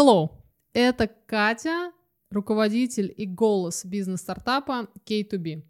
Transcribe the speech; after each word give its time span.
Hello, 0.00 0.30
это 0.72 1.10
Катя, 1.26 1.92
руководитель 2.30 3.12
и 3.14 3.26
голос 3.26 3.84
бизнес-стартапа 3.84 4.88
K2B. 5.04 5.62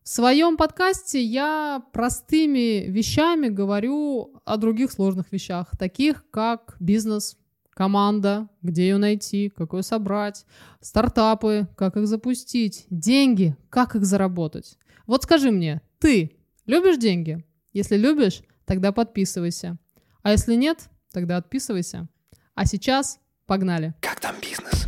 В 0.00 0.08
своем 0.08 0.56
подкасте 0.56 1.20
я 1.20 1.82
простыми 1.92 2.86
вещами 2.86 3.48
говорю 3.48 4.40
о 4.44 4.58
других 4.58 4.92
сложных 4.92 5.32
вещах, 5.32 5.76
таких 5.76 6.24
как 6.30 6.76
бизнес, 6.78 7.36
команда, 7.70 8.48
где 8.62 8.82
ее 8.82 8.98
найти, 8.98 9.48
как 9.48 9.72
ее 9.72 9.82
собрать, 9.82 10.46
стартапы, 10.80 11.66
как 11.76 11.96
их 11.96 12.06
запустить, 12.06 12.86
деньги, 12.90 13.56
как 13.70 13.96
их 13.96 14.04
заработать. 14.04 14.78
Вот 15.08 15.24
скажи 15.24 15.50
мне, 15.50 15.82
ты 15.98 16.36
любишь 16.66 16.98
деньги? 16.98 17.44
Если 17.72 17.96
любишь, 17.96 18.42
тогда 18.66 18.92
подписывайся. 18.92 19.78
А 20.22 20.30
если 20.30 20.54
нет, 20.54 20.90
тогда 21.10 21.38
отписывайся. 21.38 22.06
А 22.54 22.66
сейчас 22.66 23.18
погнали. 23.46 23.94
Как 24.00 24.20
там 24.20 24.34
бизнес? 24.40 24.86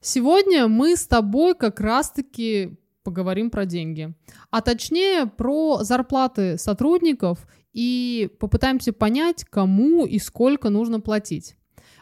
Сегодня 0.00 0.66
мы 0.66 0.96
с 0.96 1.06
тобой 1.06 1.54
как 1.54 1.80
раз-таки 1.80 2.76
поговорим 3.02 3.50
про 3.50 3.66
деньги. 3.66 4.14
А 4.50 4.60
точнее 4.60 5.26
про 5.26 5.84
зарплаты 5.84 6.58
сотрудников 6.58 7.46
и 7.72 8.30
попытаемся 8.38 8.92
понять, 8.92 9.44
кому 9.44 10.04
и 10.04 10.18
сколько 10.18 10.70
нужно 10.70 11.00
платить. 11.00 11.56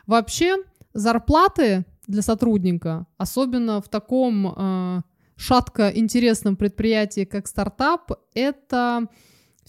Вообще, 0.06 0.56
зарплаты 0.92 1.84
для 2.06 2.22
сотрудника, 2.22 3.06
особенно 3.18 3.80
в 3.80 3.88
таком 3.88 4.54
э, 4.56 5.02
шатко 5.36 5.90
интересном 5.94 6.56
предприятии, 6.56 7.24
как 7.24 7.46
стартап, 7.46 8.12
это 8.34 9.06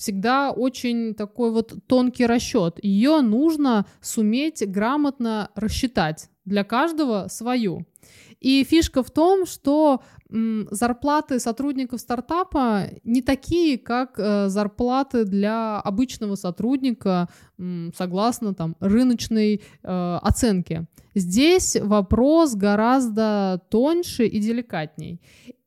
всегда 0.02 0.50
очень 0.50 1.14
такой 1.14 1.52
вот 1.52 1.76
тонкий 1.86 2.26
расчет. 2.26 2.80
Ее 2.84 3.22
нужно 3.22 3.86
суметь 4.02 4.68
грамотно 4.68 5.52
рассчитать. 5.54 6.30
Для 6.44 6.64
каждого 6.64 7.28
свою. 7.30 7.86
И 8.40 8.64
фишка 8.64 9.04
в 9.04 9.12
том, 9.12 9.46
что 9.46 10.02
м, 10.32 10.68
зарплаты 10.72 11.40
сотрудников 11.40 12.02
стартапа 12.02 12.86
не 13.04 13.22
такие, 13.22 13.78
как 13.78 14.16
э, 14.18 14.50
зарплаты 14.50 15.26
для 15.26 15.80
обычного 15.80 16.34
сотрудника, 16.34 17.30
м, 17.60 17.94
согласно 17.96 18.56
там 18.56 18.76
рыночной 18.80 19.62
э, 19.84 20.20
оценке. 20.24 20.88
Здесь 21.14 21.78
вопрос 21.80 22.56
гораздо 22.56 23.62
тоньше 23.70 24.26
и 24.26 24.40
деликатней. 24.40 25.22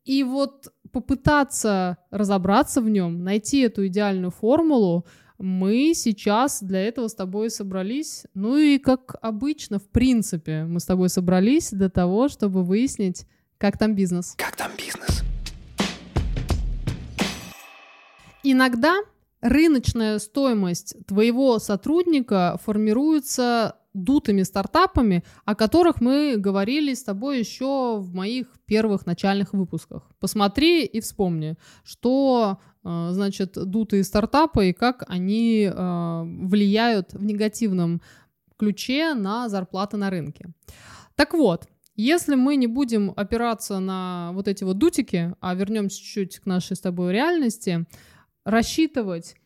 И 0.05 0.25
вот 0.25 0.74
попытаться 0.95 1.99
разобраться 2.13 2.81
в 2.81 2.89
нем, 2.89 3.25
найти 3.25 3.63
эту 3.63 3.89
идеальную 3.89 4.31
формулу, 4.31 5.05
мы 5.39 5.93
сейчас 5.95 6.63
для 6.63 6.87
этого 6.87 7.09
с 7.09 7.15
тобой 7.15 7.51
собрались. 7.51 8.25
Ну 8.35 8.57
и 8.57 8.79
как 8.79 9.17
обычно, 9.21 9.81
в 9.81 9.89
принципе, 9.89 10.65
мы 10.65 10.79
с 10.79 10.85
тобой 10.85 11.09
собрались 11.09 11.73
для 11.73 11.91
того, 11.91 12.29
чтобы 12.29 12.63
выяснить, 12.63 13.27
как 13.59 13.77
там 13.77 13.97
бизнес. 13.97 14.35
Как 14.39 14.55
там 14.55 14.71
бизнес? 14.79 15.25
Иногда 18.45 18.95
рыночная 19.41 20.21
стоимость 20.21 20.95
твоего 21.07 21.59
сотрудника 21.59 22.61
формируется 22.65 23.77
дутыми 23.95 24.43
стартапами, 24.43 25.25
о 25.45 25.55
которых 25.55 26.01
мы 26.01 26.37
говорили 26.37 26.93
с 26.95 27.05
тобой 27.05 27.39
еще 27.39 27.99
в 27.99 28.15
моих 28.15 28.49
первых 28.67 29.07
начальных 29.07 29.53
выпусках. 29.55 30.11
Посмотри 30.21 30.85
и 30.85 31.01
вспомни, 31.01 31.57
что 31.85 32.59
э, 32.85 33.09
значит 33.13 33.53
дутые 33.55 34.05
стартапы 34.05 34.71
и 34.71 34.73
как 34.73 35.05
они 35.09 35.71
э, 35.73 36.23
влияют 36.25 37.15
в 37.15 37.25
негативном 37.25 38.03
ключе 38.57 39.15
на 39.15 39.49
зарплаты 39.49 39.97
на 39.97 40.11
рынке. 40.11 40.53
Так 41.15 41.35
вот, 41.35 41.69
если 41.97 42.35
мы 42.35 42.57
не 42.57 42.67
будем 42.67 43.13
опираться 43.17 43.79
на 43.79 44.31
вот 44.33 44.49
эти 44.49 44.65
вот 44.65 44.79
дутики, 44.79 45.35
а 45.41 45.55
вернемся 45.55 45.99
чуть-чуть 45.99 46.41
к 46.41 46.47
нашей 46.47 46.75
с 46.75 46.81
тобой 46.81 47.13
реальности, 47.13 47.87
рассчитывать 48.45 49.37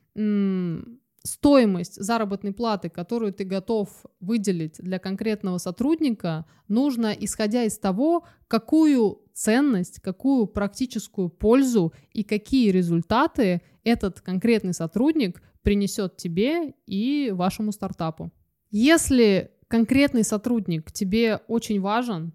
стоимость 1.28 2.03
заработной 2.03 2.53
платы, 2.53 2.89
которую 2.89 3.33
ты 3.33 3.44
готов 3.44 3.89
выделить 4.21 4.77
для 4.78 4.99
конкретного 4.99 5.59
сотрудника, 5.59 6.47
нужно 6.66 7.12
исходя 7.12 7.65
из 7.65 7.78
того, 7.78 8.25
какую 8.49 9.21
ценность, 9.34 10.00
какую 10.00 10.47
практическую 10.47 11.28
пользу 11.28 11.93
и 12.12 12.25
какие 12.25 12.71
результаты 12.71 13.62
этот 13.84 14.21
конкретный 14.21 14.75
сотрудник 14.75 15.43
принесет 15.62 16.16
тебе 16.16 16.75
и 16.87 17.31
вашему 17.33 17.72
стартапу. 17.72 18.33
Если 18.71 19.53
конкретный 19.69 20.25
сотрудник 20.25 20.91
тебе 20.93 21.41
очень 21.47 21.81
важен, 21.81 22.33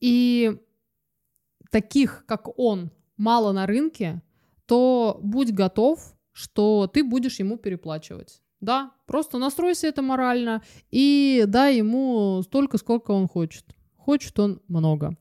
и 0.00 0.58
таких, 1.70 2.24
как 2.26 2.58
он, 2.58 2.90
мало 3.16 3.52
на 3.52 3.66
рынке, 3.66 4.22
то 4.66 5.18
будь 5.22 5.52
готов 5.52 6.16
что 6.32 6.86
ты 6.92 7.04
будешь 7.04 7.38
ему 7.38 7.56
переплачивать. 7.56 8.42
Да, 8.60 8.92
просто 9.06 9.38
настройся 9.38 9.86
это 9.86 10.02
морально 10.02 10.62
и 10.90 11.44
дай 11.46 11.78
ему 11.78 12.42
столько, 12.42 12.76
сколько 12.78 13.12
он 13.12 13.26
хочет. 13.26 13.64
Хочет 13.96 14.38
он 14.38 14.60
много. 14.68 15.16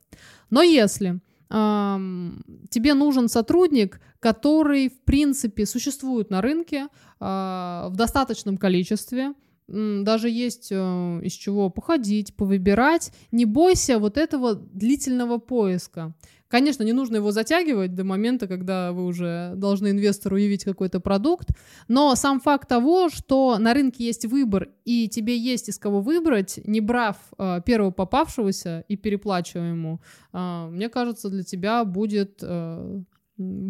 Но 0.49 0.61
если 0.61 1.21
тебе 1.49 2.93
нужен 2.93 3.27
сотрудник, 3.27 3.99
который, 4.19 4.89
в 4.89 5.01
принципе, 5.01 5.65
существует 5.65 6.29
на 6.29 6.41
рынке 6.41 6.83
э, 6.83 6.87
в 7.19 7.93
достаточном 7.95 8.57
количестве, 8.57 9.33
даже 9.67 10.29
есть 10.29 10.69
э, 10.71 11.21
из 11.23 11.33
чего 11.33 11.71
походить, 11.71 12.35
повыбирать. 12.35 13.11
Не 13.31 13.45
бойся 13.45 13.97
вот 13.97 14.17
этого 14.17 14.53
длительного 14.53 15.39
поиска. 15.39 16.13
Конечно, 16.49 16.81
не 16.81 16.93
нужно 16.93 17.17
его 17.17 17.31
затягивать 17.31 17.93
до 17.93 18.03
момента, 18.03 18.47
когда 18.47 18.91
вы 18.91 19.05
уже 19.05 19.53
должны 19.55 19.91
инвестору 19.91 20.35
явить 20.35 20.63
какой-то 20.63 20.99
продукт, 20.99 21.49
но 21.87 22.15
сам 22.15 22.39
факт 22.39 22.67
того, 22.67 23.09
что 23.09 23.59
на 23.59 23.75
рынке 23.75 24.03
есть 24.03 24.25
выбор 24.25 24.69
и 24.83 25.07
тебе 25.07 25.37
есть 25.37 25.69
из 25.69 25.77
кого 25.77 26.01
выбрать, 26.01 26.59
не 26.65 26.81
брав 26.81 27.17
э, 27.37 27.61
первого 27.63 27.91
попавшегося 27.91 28.83
и 28.87 28.97
переплачивая 28.97 29.69
ему, 29.69 30.01
э, 30.33 30.69
мне 30.71 30.89
кажется, 30.89 31.29
для 31.29 31.43
тебя 31.43 31.85
будет 31.85 32.39
э, 32.41 33.01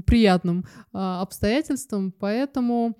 приятным 0.05 0.63
э, 0.93 0.97
обстоятельством, 0.97 2.13
поэтому 2.17 2.97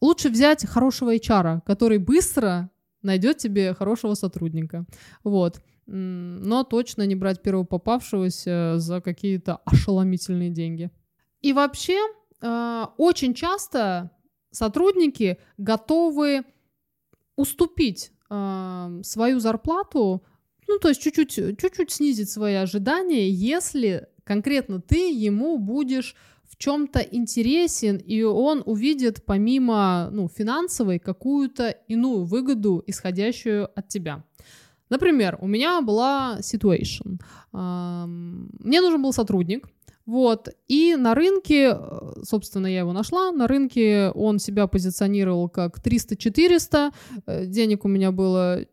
лучше 0.00 0.30
взять 0.30 0.64
хорошего 0.64 1.14
HR, 1.14 1.60
который 1.66 1.98
быстро 1.98 2.70
найдет 3.02 3.36
тебе 3.36 3.74
хорошего 3.74 4.14
сотрудника. 4.14 4.86
Вот 5.24 5.60
но 5.90 6.64
точно 6.64 7.04
не 7.06 7.16
брать 7.16 7.42
первого 7.42 7.64
попавшегося 7.64 8.74
за 8.78 9.00
какие-то 9.00 9.56
ошеломительные 9.64 10.50
деньги. 10.50 10.90
И 11.42 11.52
вообще, 11.52 11.98
э, 12.40 12.84
очень 12.96 13.34
часто 13.34 14.10
сотрудники 14.50 15.38
готовы 15.58 16.44
уступить 17.36 18.12
э, 18.28 19.00
свою 19.02 19.40
зарплату, 19.40 20.22
ну, 20.68 20.78
то 20.78 20.88
есть 20.88 21.02
чуть-чуть, 21.02 21.58
чуть-чуть 21.58 21.90
снизить 21.90 22.30
свои 22.30 22.54
ожидания, 22.54 23.28
если 23.28 24.06
конкретно 24.22 24.80
ты 24.80 25.10
ему 25.12 25.58
будешь 25.58 26.14
в 26.44 26.56
чем-то 26.56 27.00
интересен, 27.00 27.96
и 27.96 28.22
он 28.22 28.62
увидит 28.66 29.24
помимо 29.24 30.10
ну, 30.12 30.28
финансовой 30.28 30.98
какую-то 30.98 31.70
иную 31.88 32.24
выгоду, 32.24 32.82
исходящую 32.86 33.68
от 33.76 33.88
тебя. 33.88 34.24
Например, 34.90 35.38
у 35.40 35.46
меня 35.46 35.80
была 35.80 36.38
situation. 36.40 37.18
Мне 37.52 38.80
нужен 38.80 39.02
был 39.02 39.12
сотрудник, 39.12 39.66
вот, 40.10 40.48
и 40.66 40.96
на 40.96 41.14
рынке, 41.14 41.72
э, 41.72 42.12
собственно, 42.24 42.66
я 42.66 42.80
его 42.80 42.92
нашла, 42.92 43.30
на 43.30 43.46
рынке 43.46 44.10
он 44.14 44.40
себя 44.40 44.66
позиционировал 44.66 45.48
как 45.48 45.78
300-400, 45.78 46.92
э, 47.26 47.46
денег 47.46 47.84
у 47.84 47.88
меня 47.88 48.10
было 48.10 48.64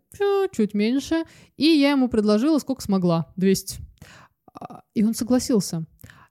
чуть 0.52 0.74
меньше, 0.74 1.26
и 1.58 1.66
я 1.66 1.92
ему 1.92 2.10
предложила, 2.10 2.58
сколько 2.58 2.82
смогла, 2.82 3.32
200. 3.36 3.78
А, 4.54 4.82
и 4.96 5.04
он 5.04 5.14
согласился. 5.14 5.86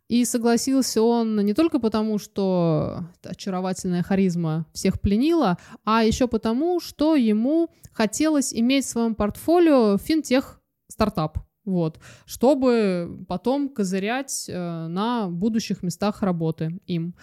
И 0.08 0.24
согласился 0.24 1.02
он 1.02 1.36
не 1.44 1.52
только 1.52 1.80
потому, 1.80 2.18
что 2.18 3.04
очаровательная 3.24 4.04
харизма 4.04 4.66
всех 4.72 5.00
пленила, 5.00 5.58
а 5.84 6.04
еще 6.04 6.28
потому, 6.28 6.78
что 6.78 7.16
ему 7.16 7.70
хотелось 7.92 8.54
иметь 8.54 8.84
в 8.84 8.88
своем 8.88 9.14
портфолио 9.16 9.98
финтех 9.98 10.60
стартап. 10.88 11.38
Вот, 11.64 11.98
чтобы 12.26 13.24
потом 13.26 13.68
козырять 13.68 14.46
э, 14.48 14.86
на 14.86 15.28
будущих 15.28 15.82
местах 15.82 16.22
работы 16.22 16.78
им. 16.86 17.16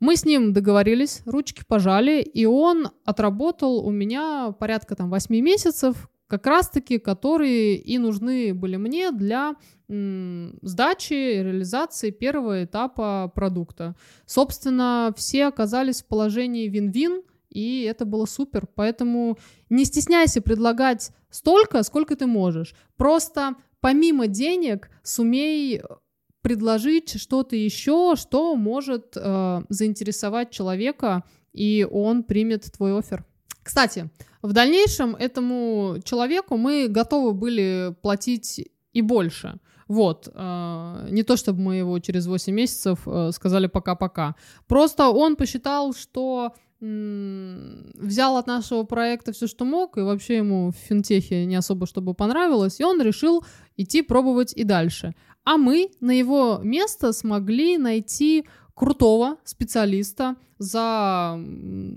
Мы 0.00 0.16
с 0.16 0.24
ним 0.24 0.54
договорились, 0.54 1.20
ручки 1.26 1.62
пожали, 1.66 2.22
и 2.22 2.46
он 2.46 2.88
отработал 3.04 3.86
у 3.86 3.90
меня 3.90 4.54
порядка 4.58 4.96
там 4.96 5.10
8 5.10 5.34
месяцев, 5.34 6.08
как 6.26 6.46
раз-таки, 6.46 6.98
которые 6.98 7.76
и 7.76 7.98
нужны 7.98 8.54
были 8.54 8.76
мне 8.76 9.10
для 9.12 9.56
сдачи, 9.88 11.12
реализации 11.12 12.10
первого 12.10 12.64
этапа 12.64 13.30
продукта. 13.34 13.94
Собственно, 14.26 15.12
все 15.16 15.46
оказались 15.46 16.02
в 16.02 16.06
положении 16.06 16.68
вин-вин, 16.68 17.22
и 17.50 17.82
это 17.82 18.04
было 18.04 18.24
супер. 18.24 18.66
Поэтому 18.74 19.38
не 19.68 19.84
стесняйся 19.84 20.40
предлагать 20.40 21.10
столько, 21.30 21.82
сколько 21.82 22.16
ты 22.16 22.26
можешь. 22.26 22.74
Просто 22.96 23.54
помимо 23.80 24.26
денег 24.26 24.90
сумей 25.02 25.82
предложить 26.40 27.20
что-то 27.20 27.56
еще, 27.56 28.14
что 28.16 28.54
может 28.56 29.16
э, 29.16 29.62
заинтересовать 29.68 30.50
человека, 30.50 31.24
и 31.52 31.86
он 31.90 32.22
примет 32.24 32.64
твой 32.72 32.98
офер. 32.98 33.24
Кстати, 33.64 34.10
в 34.42 34.52
дальнейшем 34.52 35.16
этому 35.16 35.96
человеку 36.04 36.56
мы 36.56 36.86
готовы 36.88 37.32
были 37.32 37.96
платить 38.02 38.70
и 38.92 39.02
больше. 39.02 39.58
Вот, 39.88 40.28
э, 40.32 41.08
не 41.10 41.22
то 41.22 41.36
чтобы 41.36 41.60
мы 41.60 41.76
его 41.76 41.98
через 41.98 42.26
8 42.26 42.54
месяцев 42.54 42.98
э, 43.06 43.32
сказали 43.32 43.66
пока-пока. 43.66 44.34
Просто 44.66 45.08
он 45.08 45.36
посчитал, 45.36 45.92
что 45.94 46.52
взял 46.80 48.36
от 48.36 48.46
нашего 48.46 48.82
проекта 48.82 49.32
все, 49.32 49.46
что 49.46 49.64
мог, 49.64 49.96
и 49.96 50.02
вообще 50.02 50.36
ему 50.36 50.70
в 50.70 50.76
финтехе 50.76 51.46
не 51.46 51.56
особо 51.56 51.86
чтобы 51.86 52.12
понравилось, 52.12 52.78
и 52.78 52.84
он 52.84 53.00
решил 53.00 53.42
идти 53.78 54.02
пробовать 54.02 54.52
и 54.52 54.64
дальше. 54.64 55.14
А 55.44 55.56
мы 55.56 55.90
на 56.00 56.10
его 56.10 56.60
место 56.62 57.12
смогли 57.12 57.78
найти 57.78 58.44
крутого 58.74 59.38
специалиста 59.44 60.36
за 60.58 61.38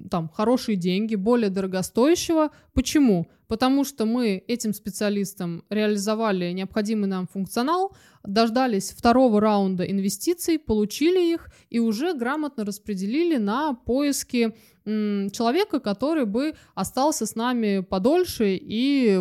там, 0.09 0.29
хорошие 0.33 0.75
деньги, 0.75 1.15
более 1.15 1.49
дорогостоящего. 1.49 2.51
Почему? 2.73 3.27
Потому 3.47 3.83
что 3.83 4.05
мы 4.05 4.43
этим 4.47 4.73
специалистам 4.73 5.63
реализовали 5.69 6.51
необходимый 6.51 7.07
нам 7.07 7.27
функционал, 7.27 7.95
дождались 8.23 8.91
второго 8.91 9.39
раунда 9.39 9.83
инвестиций, 9.83 10.59
получили 10.59 11.33
их 11.33 11.49
и 11.69 11.79
уже 11.79 12.13
грамотно 12.13 12.65
распределили 12.65 13.37
на 13.37 13.73
поиски 13.73 14.55
человека, 14.85 15.79
который 15.79 16.25
бы 16.25 16.53
остался 16.75 17.25
с 17.25 17.35
нами 17.35 17.79
подольше 17.79 18.57
и 18.59 19.17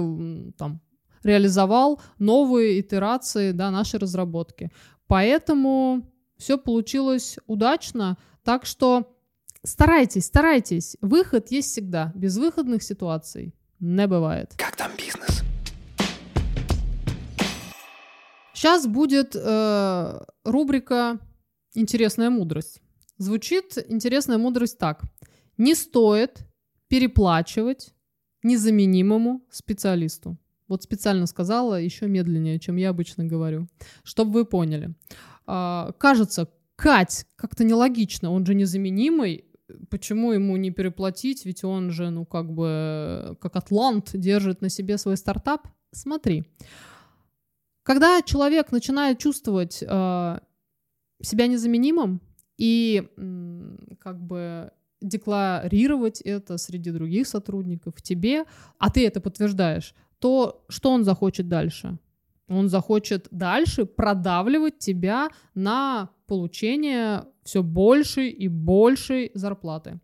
там 0.57 0.81
реализовал 1.23 2.01
новые 2.19 2.81
итерации 2.81 3.53
да, 3.53 3.71
нашей 3.71 3.99
разработки. 3.99 4.71
Поэтому 5.09 6.05
все 6.37 6.59
получилось 6.59 7.39
удачно. 7.47 8.17
Так 8.45 8.67
что 8.67 9.17
старайтесь, 9.63 10.27
старайтесь. 10.27 10.97
Выход 11.01 11.51
есть 11.51 11.71
всегда. 11.71 12.13
Безвыходных 12.15 12.83
ситуаций 12.83 13.55
не 13.81 14.07
бывает. 14.07 14.55
Как 14.57 14.77
там 14.77 14.91
бизнес? 14.97 15.43
Сейчас 18.55 18.87
будет 18.87 19.37
э, 19.37 20.21
рубрика 20.45 21.19
«Интересная 21.75 22.31
мудрость». 22.31 22.81
Звучит 23.19 23.77
интересная 23.89 24.39
мудрость 24.39 24.79
так. 24.79 25.03
Не 25.59 25.75
стоит 25.75 26.47
переплачивать 26.89 27.95
незаменимому 28.43 29.45
специалисту. 29.51 30.39
Вот 30.69 30.83
специально 30.83 31.27
сказала 31.27 31.81
еще 31.81 32.07
медленнее, 32.09 32.59
чем 32.59 32.77
я 32.77 32.91
обычно 32.91 33.25
говорю, 33.25 33.69
чтобы 34.03 34.33
вы 34.33 34.45
поняли. 34.45 34.95
А, 35.47 35.93
кажется, 35.99 36.49
Кать 36.77 37.27
как-то 37.37 37.65
нелогично, 37.65 38.31
он 38.31 38.45
же 38.45 38.55
незаменимый, 38.55 39.47
почему 39.89 40.33
ему 40.33 40.57
не 40.59 40.71
переплатить, 40.71 41.47
ведь 41.47 41.65
он 41.65 41.91
же, 41.91 42.11
ну, 42.11 42.27
как 42.27 42.53
бы, 42.53 43.39
как 43.41 43.57
атлант, 43.57 44.11
держит 44.13 44.61
на 44.61 44.69
себе 44.69 44.99
свой 44.99 45.17
стартап. 45.17 45.69
Смотри, 45.93 46.45
когда 47.83 48.21
человек 48.21 48.73
начинает 48.73 49.19
чувствовать 49.19 49.83
э, 49.83 50.39
себя 51.23 51.47
незаменимым 51.47 52.21
и 52.59 53.09
как 54.01 54.21
бы 54.21 54.71
декларировать 55.01 56.21
это 56.21 56.59
среди 56.59 56.91
других 56.91 57.27
сотрудников 57.27 58.03
тебе, 58.03 58.45
а 58.79 58.91
ты 58.91 59.07
это 59.07 59.21
подтверждаешь, 59.21 59.95
то 60.19 60.65
что 60.69 60.91
он 60.91 61.05
захочет 61.05 61.49
дальше? 61.49 61.99
Он 62.49 62.69
захочет 62.69 63.29
дальше 63.31 63.87
продавливать 63.87 64.79
тебя 64.79 65.29
на 65.55 66.11
получение 66.27 67.25
все 67.45 67.63
большей 67.63 68.31
и 68.31 68.49
большей 68.49 69.31
зарплаты. 69.35 70.01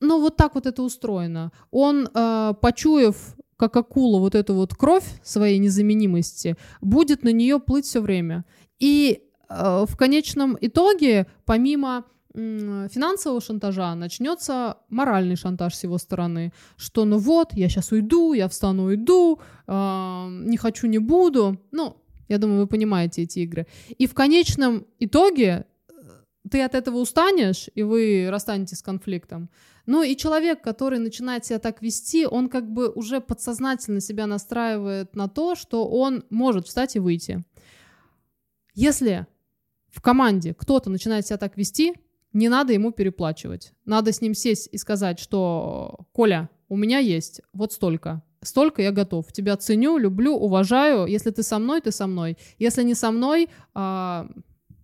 Ну, 0.00 0.20
вот 0.20 0.36
так 0.36 0.54
вот 0.54 0.66
это 0.66 0.82
устроено. 0.82 1.52
Он, 1.70 2.08
э, 2.12 2.54
почуяв, 2.60 3.36
как 3.56 3.76
акула, 3.76 4.18
вот 4.18 4.34
эту 4.34 4.54
вот 4.54 4.74
кровь 4.74 5.06
своей 5.22 5.58
незаменимости, 5.58 6.56
будет 6.82 7.22
на 7.22 7.32
нее 7.32 7.58
плыть 7.58 7.86
все 7.86 8.00
время. 8.00 8.44
И 8.78 9.22
э, 9.48 9.84
в 9.88 9.96
конечном 9.96 10.58
итоге, 10.60 11.26
помимо 11.46 12.04
финансового 12.36 13.40
шантажа 13.40 13.94
начнется 13.94 14.76
моральный 14.90 15.36
шантаж 15.36 15.74
с 15.74 15.84
его 15.84 15.98
стороны, 15.98 16.52
что 16.76 17.04
ну 17.04 17.18
вот, 17.18 17.54
я 17.54 17.68
сейчас 17.68 17.92
уйду, 17.92 18.34
я 18.34 18.48
встану, 18.48 18.84
уйду, 18.84 19.40
э, 19.66 20.28
не 20.30 20.58
хочу, 20.58 20.86
не 20.86 20.98
буду. 20.98 21.58
Ну, 21.72 21.96
я 22.28 22.38
думаю, 22.38 22.60
вы 22.60 22.66
понимаете 22.66 23.22
эти 23.22 23.38
игры. 23.40 23.66
И 23.98 24.06
в 24.06 24.12
конечном 24.12 24.86
итоге 24.98 25.64
э, 25.88 25.92
ты 26.50 26.62
от 26.62 26.74
этого 26.74 26.98
устанешь, 26.98 27.70
и 27.74 27.82
вы 27.82 28.28
расстанетесь 28.30 28.78
с 28.78 28.82
конфликтом. 28.82 29.48
Ну 29.86 30.02
и 30.02 30.14
человек, 30.14 30.62
который 30.62 30.98
начинает 30.98 31.46
себя 31.46 31.58
так 31.58 31.80
вести, 31.80 32.26
он 32.26 32.48
как 32.48 32.70
бы 32.70 32.90
уже 32.90 33.20
подсознательно 33.20 34.00
себя 34.00 34.26
настраивает 34.26 35.16
на 35.16 35.28
то, 35.28 35.54
что 35.54 35.88
он 35.88 36.24
может 36.28 36.66
встать 36.66 36.96
и 36.96 36.98
выйти. 36.98 37.44
Если 38.74 39.26
в 39.88 40.02
команде 40.02 40.52
кто-то 40.52 40.90
начинает 40.90 41.26
себя 41.26 41.38
так 41.38 41.56
вести, 41.56 41.94
не 42.32 42.48
надо 42.48 42.72
ему 42.72 42.92
переплачивать. 42.92 43.72
Надо 43.84 44.12
с 44.12 44.20
ним 44.20 44.34
сесть 44.34 44.68
и 44.72 44.78
сказать, 44.78 45.18
что 45.18 46.06
«Коля, 46.12 46.50
у 46.68 46.76
меня 46.76 46.98
есть 46.98 47.40
вот 47.52 47.72
столько, 47.72 48.22
столько 48.42 48.82
я 48.82 48.92
готов. 48.92 49.32
Тебя 49.32 49.56
ценю, 49.56 49.98
люблю, 49.98 50.34
уважаю. 50.34 51.06
Если 51.06 51.30
ты 51.30 51.42
со 51.42 51.58
мной, 51.58 51.80
ты 51.80 51.92
со 51.92 52.06
мной. 52.06 52.36
Если 52.58 52.82
не 52.82 52.94
со 52.94 53.10
мной, 53.10 53.48
а, 53.74 54.28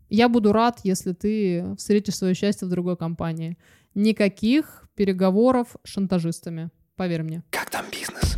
я 0.09 0.29
буду 0.29 0.53
рад, 0.53 0.81
если 0.85 1.13
ты 1.13 1.75
встретишь 1.77 2.17
свое 2.17 2.35
счастье 2.35 2.67
в 2.67 2.71
другой 2.71 2.97
компании. 2.97 3.57
Никаких 3.95 4.89
переговоров 4.95 5.77
с 5.85 5.89
шантажистами, 5.89 6.71
поверь 6.97 7.23
мне. 7.23 7.43
Как 7.51 7.71
там 7.71 7.87
бизнес? 7.91 8.37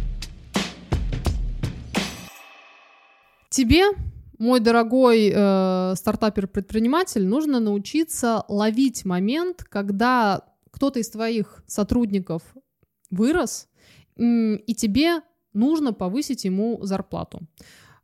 Тебе 3.50 3.84
мой 4.44 4.60
дорогой 4.60 5.32
э, 5.34 5.94
стартапер-предприниматель, 5.96 7.26
нужно 7.26 7.60
научиться 7.60 8.44
ловить 8.48 9.04
момент, 9.04 9.64
когда 9.64 10.44
кто-то 10.70 11.00
из 11.00 11.08
твоих 11.08 11.64
сотрудников 11.66 12.42
вырос, 13.10 13.68
и 14.16 14.74
тебе 14.76 15.22
нужно 15.54 15.92
повысить 15.92 16.44
ему 16.44 16.78
зарплату. 16.82 17.40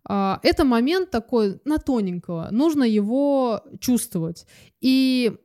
Э, 0.08 0.38
это 0.42 0.64
момент 0.64 1.10
такой 1.10 1.60
на 1.64 1.76
тоненького, 1.76 2.48
нужно 2.50 2.84
его 2.84 3.62
чувствовать. 3.78 4.46
И 4.80 5.36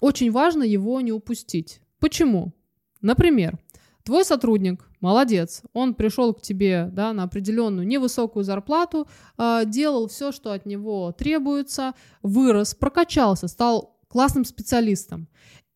очень 0.00 0.30
важно 0.30 0.62
его 0.62 1.00
не 1.02 1.12
упустить. 1.12 1.82
Почему? 1.98 2.54
Например, 3.02 3.58
Твой 4.04 4.24
сотрудник, 4.24 4.88
молодец, 5.00 5.62
он 5.72 5.94
пришел 5.94 6.32
к 6.34 6.40
тебе 6.40 6.88
да, 6.92 7.12
на 7.12 7.24
определенную 7.24 7.86
невысокую 7.86 8.44
зарплату, 8.44 9.06
э, 9.36 9.62
делал 9.66 10.08
все, 10.08 10.32
что 10.32 10.52
от 10.52 10.66
него 10.66 11.12
требуется, 11.12 11.94
вырос, 12.22 12.74
прокачался, 12.74 13.46
стал 13.46 13.98
классным 14.08 14.44
специалистом. 14.44 15.28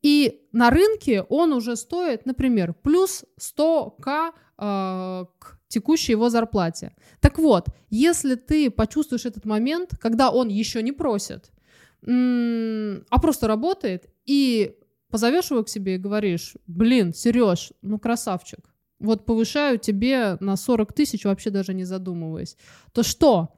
И 0.02 0.42
на 0.52 0.70
рынке 0.70 1.22
он 1.22 1.52
уже 1.52 1.76
стоит, 1.76 2.26
например, 2.26 2.74
плюс 2.74 3.24
100к 3.38 4.32
э, 4.58 5.24
к 5.38 5.58
текущей 5.68 6.12
его 6.12 6.30
зарплате. 6.30 6.94
Так 7.20 7.38
вот, 7.38 7.66
если 7.90 8.36
ты 8.36 8.70
почувствуешь 8.70 9.26
этот 9.26 9.44
момент, 9.44 9.90
когда 10.00 10.30
он 10.30 10.48
еще 10.48 10.82
не 10.82 10.92
просит, 10.92 11.50
а 12.06 13.18
просто 13.20 13.48
работает, 13.48 14.10
и 14.26 14.76
позовешь 15.14 15.52
его 15.52 15.62
к 15.62 15.68
себе 15.68 15.94
и 15.94 15.98
говоришь, 15.98 16.56
блин, 16.66 17.14
Сереж, 17.14 17.70
ну 17.82 18.00
красавчик, 18.00 18.58
вот 18.98 19.24
повышаю 19.24 19.78
тебе 19.78 20.36
на 20.40 20.56
40 20.56 20.92
тысяч, 20.92 21.24
вообще 21.24 21.50
даже 21.50 21.72
не 21.72 21.84
задумываясь, 21.84 22.56
то 22.92 23.04
что? 23.04 23.50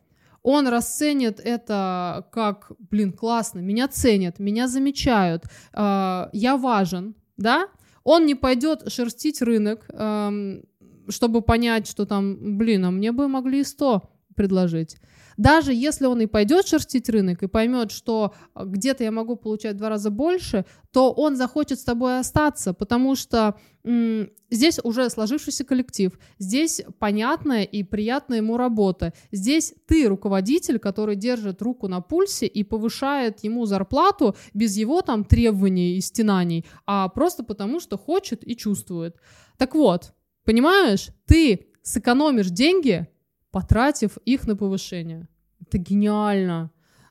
Он 0.43 0.69
расценит 0.69 1.41
это 1.41 2.29
как, 2.31 2.73
блин, 2.91 3.15
классно, 3.15 3.61
меня 3.61 3.89
ценят, 3.89 4.39
меня 4.39 4.69
замечают, 4.69 5.45
э, 5.73 6.29
я 6.31 6.59
важен, 6.59 7.15
да? 7.39 7.69
Он 8.05 8.27
не 8.27 8.35
пойдет 8.35 8.93
шерстить 8.93 9.41
рынок, 9.41 9.87
э, 9.89 10.61
чтобы 11.09 11.41
понять, 11.41 11.89
что 11.89 12.05
там, 12.05 12.59
блин, 12.59 12.85
а 12.85 12.91
мне 12.91 13.13
бы 13.13 13.29
могли 13.29 13.61
и 13.61 13.65
100 13.65 14.03
предложить. 14.37 14.97
Даже 15.37 15.73
если 15.75 16.07
он 16.07 16.21
и 16.21 16.27
пойдет 16.27 16.67
шерстить 16.67 17.09
рынок 17.09 17.43
и 17.43 17.47
поймет, 17.47 17.91
что 17.91 18.35
а, 18.55 18.65
где-то 18.65 19.05
я 19.05 19.11
могу 19.11 19.37
получать 19.37 19.75
в 19.75 19.79
два 19.79 19.91
раза 19.91 20.11
больше, 20.11 20.65
то 20.93 21.13
он 21.13 21.37
захочет 21.37 21.79
с 21.79 21.85
тобой 21.85 22.19
остаться, 22.21 22.73
потому 22.73 23.17
что 23.17 23.57
м- 23.85 24.31
здесь 24.51 24.79
уже 24.83 25.11
сложившийся 25.11 25.65
коллектив, 25.65 26.19
здесь 26.39 26.81
понятная 26.99 27.65
и 27.65 27.83
приятная 27.83 28.39
ему 28.39 28.57
работа, 28.57 29.13
здесь 29.31 29.75
ты 29.87 30.09
руководитель, 30.09 30.79
который 30.79 31.17
держит 31.17 31.61
руку 31.61 31.87
на 31.87 32.01
пульсе 32.01 32.47
и 32.47 32.63
повышает 32.63 33.45
ему 33.45 33.67
зарплату 33.67 34.37
без 34.55 34.77
его 34.77 35.03
там 35.03 35.25
требований 35.25 35.97
и 35.97 36.01
стенаний, 36.01 36.65
а 36.87 37.09
просто 37.09 37.45
потому, 37.45 37.81
что 37.81 37.99
хочет 37.99 38.47
и 38.47 38.57
чувствует. 38.57 39.17
Так 39.59 39.75
вот, 39.75 40.15
понимаешь, 40.45 41.09
ты 41.27 41.67
сэкономишь 41.83 42.49
деньги, 42.51 43.07
потратив 43.57 44.19
их 44.27 44.47
на 44.47 44.55
повышение. 44.55 45.29
Это 45.63 45.79
гениально. 45.79 46.71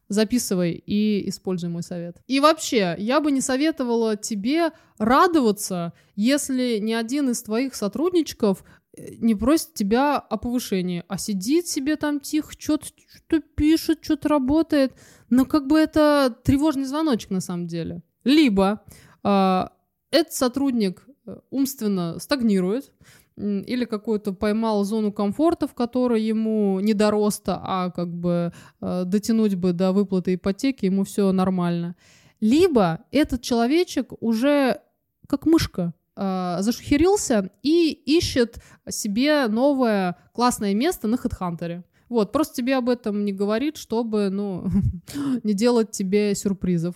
Записывай 0.09 0.73
и 0.73 1.27
используй 1.27 1.71
мой 1.71 1.81
совет. 1.81 2.17
И 2.27 2.39
вообще, 2.39 2.95
я 2.99 3.19
бы 3.19 3.31
не 3.31 3.41
советовала 3.41 4.15
тебе 4.15 4.69
радоваться, 4.99 5.93
если 6.15 6.77
ни 6.77 6.93
один 6.93 7.31
из 7.31 7.41
твоих 7.41 7.73
сотрудничков 7.73 8.63
э, 8.95 9.15
не 9.15 9.33
просит 9.33 9.73
тебя 9.73 10.19
о 10.19 10.37
повышении, 10.37 11.03
а 11.07 11.17
сидит 11.17 11.67
себе 11.67 11.95
там 11.95 12.19
тихо, 12.19 12.53
что-то 12.55 12.85
что 12.85 13.39
пишет, 13.39 14.03
что-то 14.03 14.29
работает. 14.29 14.93
Но 15.31 15.45
как 15.45 15.65
бы 15.65 15.79
это 15.79 16.37
тревожный 16.43 16.85
звоночек 16.85 17.31
на 17.31 17.41
самом 17.41 17.65
деле. 17.65 18.03
Либо 18.23 18.83
э, 19.23 19.63
этот 20.11 20.33
сотрудник 20.33 21.07
э, 21.25 21.39
умственно 21.49 22.19
стагнирует, 22.19 22.93
или 23.37 23.85
какую-то 23.85 24.33
поймал 24.33 24.83
зону 24.83 25.11
комфорта, 25.11 25.67
в 25.67 25.73
которой 25.73 26.21
ему 26.21 26.79
не 26.79 26.93
до 26.93 27.11
роста, 27.11 27.59
а 27.61 27.91
как 27.91 28.13
бы 28.13 28.53
э, 28.81 29.03
дотянуть 29.05 29.55
бы 29.55 29.73
до 29.73 29.91
выплаты 29.91 30.35
ипотеки, 30.35 30.85
ему 30.85 31.03
все 31.03 31.31
нормально. 31.31 31.95
Либо 32.39 33.05
этот 33.11 33.41
человечек 33.41 34.13
уже 34.21 34.79
как 35.27 35.45
мышка 35.45 35.93
э, 36.15 36.57
зашухерился 36.59 37.49
и 37.61 37.91
ищет 37.91 38.63
себе 38.89 39.47
новое 39.47 40.17
классное 40.33 40.73
место 40.73 41.07
на 41.07 41.15
HeadHunter. 41.15 41.83
Вот, 42.07 42.31
просто 42.31 42.55
тебе 42.55 42.77
об 42.77 42.87
этом 42.87 43.25
не 43.25 43.33
говорит, 43.33 43.77
чтобы, 43.77 44.29
ну, 44.29 44.67
не 45.43 45.53
делать 45.53 45.91
тебе 45.91 46.35
сюрпризов. 46.35 46.95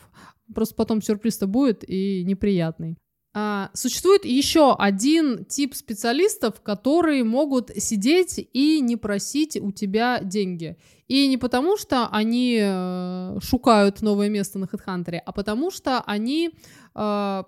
Просто 0.53 0.75
потом 0.75 1.01
сюрприз-то 1.01 1.48
будет 1.48 1.84
и 1.88 2.24
неприятный. 2.24 2.98
А, 3.33 3.69
существует 3.74 4.25
еще 4.25 4.75
один 4.75 5.45
тип 5.45 5.75
специалистов, 5.75 6.62
которые 6.62 7.24
могут 7.24 7.69
сидеть 7.77 8.50
и 8.53 8.79
не 8.81 8.95
просить 8.95 9.55
у 9.62 9.71
тебя 9.71 10.19
деньги. 10.21 10.77
И 11.07 11.27
не 11.27 11.38
потому, 11.38 11.77
что 11.77 12.07
они 12.07 12.59
э, 12.62 13.38
шукают 13.41 14.01
новое 14.01 14.29
место 14.29 14.59
на 14.59 14.65
HeadHunter, 14.65 15.17
а 15.25 15.31
потому 15.31 15.69
что 15.71 16.01
они 16.01 16.51
э, 16.95 17.43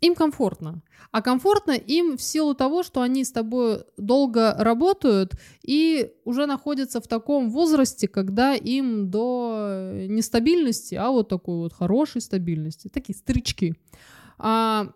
им 0.00 0.14
комфортно. 0.14 0.82
А 1.12 1.22
комфортно 1.22 1.72
им 1.72 2.16
в 2.16 2.22
силу 2.22 2.54
того, 2.54 2.82
что 2.82 3.02
они 3.02 3.24
с 3.24 3.32
тобой 3.32 3.84
долго 3.96 4.54
работают 4.58 5.34
и 5.62 6.12
уже 6.24 6.46
находятся 6.46 7.00
в 7.00 7.08
таком 7.08 7.50
возрасте, 7.50 8.06
когда 8.08 8.54
им 8.54 9.10
до 9.10 9.92
нестабильности, 10.08 10.94
а 10.94 11.10
вот 11.10 11.28
такой 11.28 11.56
вот 11.56 11.72
хорошей 11.72 12.20
стабильности, 12.20 12.88
такие 12.88 13.16
старички. 13.16 13.74
А, 14.40 14.92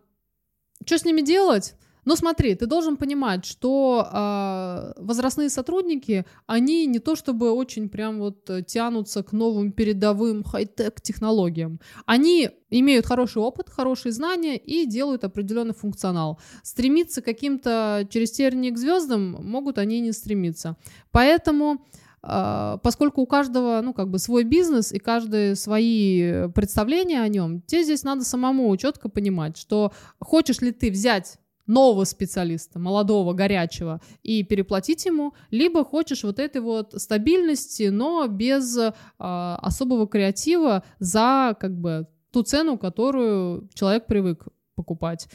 что 0.85 0.99
с 0.99 1.05
ними 1.05 1.21
делать? 1.21 1.75
Но 2.05 2.17
смотри, 2.17 2.55
ты 2.55 2.67
должен 2.67 2.97
понимать, 2.97 3.47
что 3.47 4.07
э, 4.13 4.93
возрастные 5.03 5.49
сотрудники, 5.49 6.27
они 6.47 6.87
не 6.87 6.99
то 6.99 7.17
чтобы 7.17 7.51
очень 7.53 7.89
прям 7.89 8.19
вот 8.19 8.51
тянутся 8.67 9.23
к 9.23 9.33
новым 9.33 9.73
передовым 9.73 10.45
хай-тек 10.45 11.01
технологиям. 11.01 11.81
Они 12.05 12.51
имеют 12.69 13.07
хороший 13.07 13.41
опыт, 13.41 13.71
хорошие 13.71 14.13
знания 14.13 14.59
и 14.59 14.87
делают 14.87 15.25
определенный 15.25 15.75
функционал. 15.75 16.39
Стремиться 16.63 17.23
каким-то 17.23 18.07
через 18.11 18.33
тернии 18.33 18.71
к 18.71 18.79
звездам 18.79 19.39
могут 19.43 19.79
они 19.79 20.01
не 20.01 20.13
стремиться. 20.13 20.77
Поэтому 21.11 21.79
а, 21.79 21.79
поскольку 22.83 23.21
у 23.21 23.27
каждого, 23.27 23.81
ну, 23.83 23.93
как 23.93 24.09
бы 24.09 24.19
свой 24.19 24.45
бизнес 24.45 24.93
и 24.93 24.99
каждые 24.99 25.57
свои 25.57 26.49
представления 26.55 27.21
о 27.21 27.29
нем, 27.29 27.61
тебе 27.63 27.85
здесь 27.85 28.03
надо 28.03 28.25
самому 28.25 28.75
четко 28.77 29.09
понимать, 29.09 29.59
что 29.59 29.93
хочешь 30.19 30.61
ли 30.61 30.73
ты 30.73 30.91
взять 30.91 31.39
нового 31.67 32.05
специалиста, 32.05 32.79
молодого, 32.79 33.33
горячего, 33.33 34.01
и 34.23 34.43
переплатить 34.43 35.05
ему, 35.07 35.35
либо 35.51 35.85
хочешь 35.85 36.25
вот 36.25 36.39
этой 36.39 36.61
вот 36.61 36.95
стабильности, 36.97 37.89
но 37.89 38.27
без 38.27 38.77
э, 38.77 38.93
особого 39.19 40.07
креатива 40.07 40.85
за 40.99 41.57
как 41.59 41.79
бы 41.79 42.07
ту 42.33 42.43
цену, 42.43 42.79
которую 42.79 43.69
человек 43.75 44.07
привык 44.07 44.49
покупать. 44.75 45.29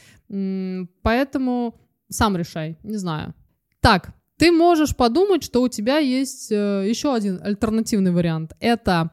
Поэтому 1.02 1.80
сам 2.08 2.36
решай, 2.36 2.78
не 2.82 2.96
знаю. 2.96 3.34
Так, 3.80 4.12
ты 4.40 4.52
можешь 4.52 4.96
подумать, 4.96 5.44
что 5.44 5.60
у 5.60 5.68
тебя 5.68 5.98
есть 5.98 6.50
э, 6.50 6.86
еще 6.88 7.14
один 7.14 7.40
альтернативный 7.42 8.10
вариант. 8.10 8.56
Это 8.58 9.10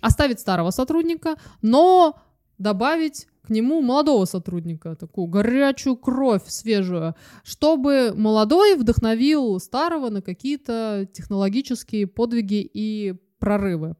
оставить 0.00 0.40
старого 0.40 0.70
сотрудника, 0.70 1.36
но 1.60 2.18
добавить 2.56 3.26
к 3.42 3.50
нему 3.50 3.82
молодого 3.82 4.24
сотрудника, 4.24 4.96
такую 4.96 5.26
горячую 5.26 5.96
кровь 5.96 6.44
свежую, 6.46 7.14
чтобы 7.42 8.14
молодой 8.14 8.76
вдохновил 8.76 9.60
старого 9.60 10.08
на 10.08 10.22
какие-то 10.22 11.06
технологические 11.12 12.06
подвиги 12.06 12.70
и 12.72 13.20
прорывы. 13.40 13.96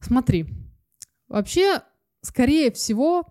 Смотри, 0.00 0.46
вообще, 1.28 1.82
скорее 2.22 2.72
всего, 2.72 3.26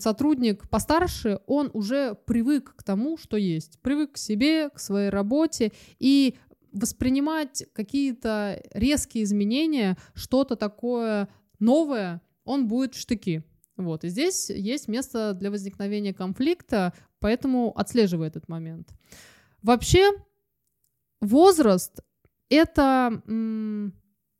сотрудник 0.00 0.68
постарше, 0.68 1.40
он 1.46 1.70
уже 1.72 2.14
привык 2.26 2.76
к 2.76 2.82
тому, 2.84 3.16
что 3.16 3.36
есть, 3.36 3.80
привык 3.80 4.12
к 4.12 4.16
себе, 4.16 4.70
к 4.70 4.78
своей 4.78 5.10
работе 5.10 5.72
и 5.98 6.36
воспринимать 6.72 7.64
какие-то 7.72 8.62
резкие 8.72 9.24
изменения, 9.24 9.96
что-то 10.14 10.54
такое 10.54 11.28
новое, 11.58 12.22
он 12.44 12.68
будет 12.68 12.94
в 12.94 13.00
штыки. 13.00 13.42
Вот, 13.76 14.04
и 14.04 14.08
здесь 14.08 14.50
есть 14.50 14.88
место 14.88 15.34
для 15.34 15.50
возникновения 15.50 16.12
конфликта, 16.12 16.92
поэтому 17.20 17.72
отслеживай 17.76 18.28
этот 18.28 18.48
момент. 18.48 18.92
Вообще, 19.62 20.10
возраст— 21.20 22.00
это 22.48 23.22
м, 23.26 23.92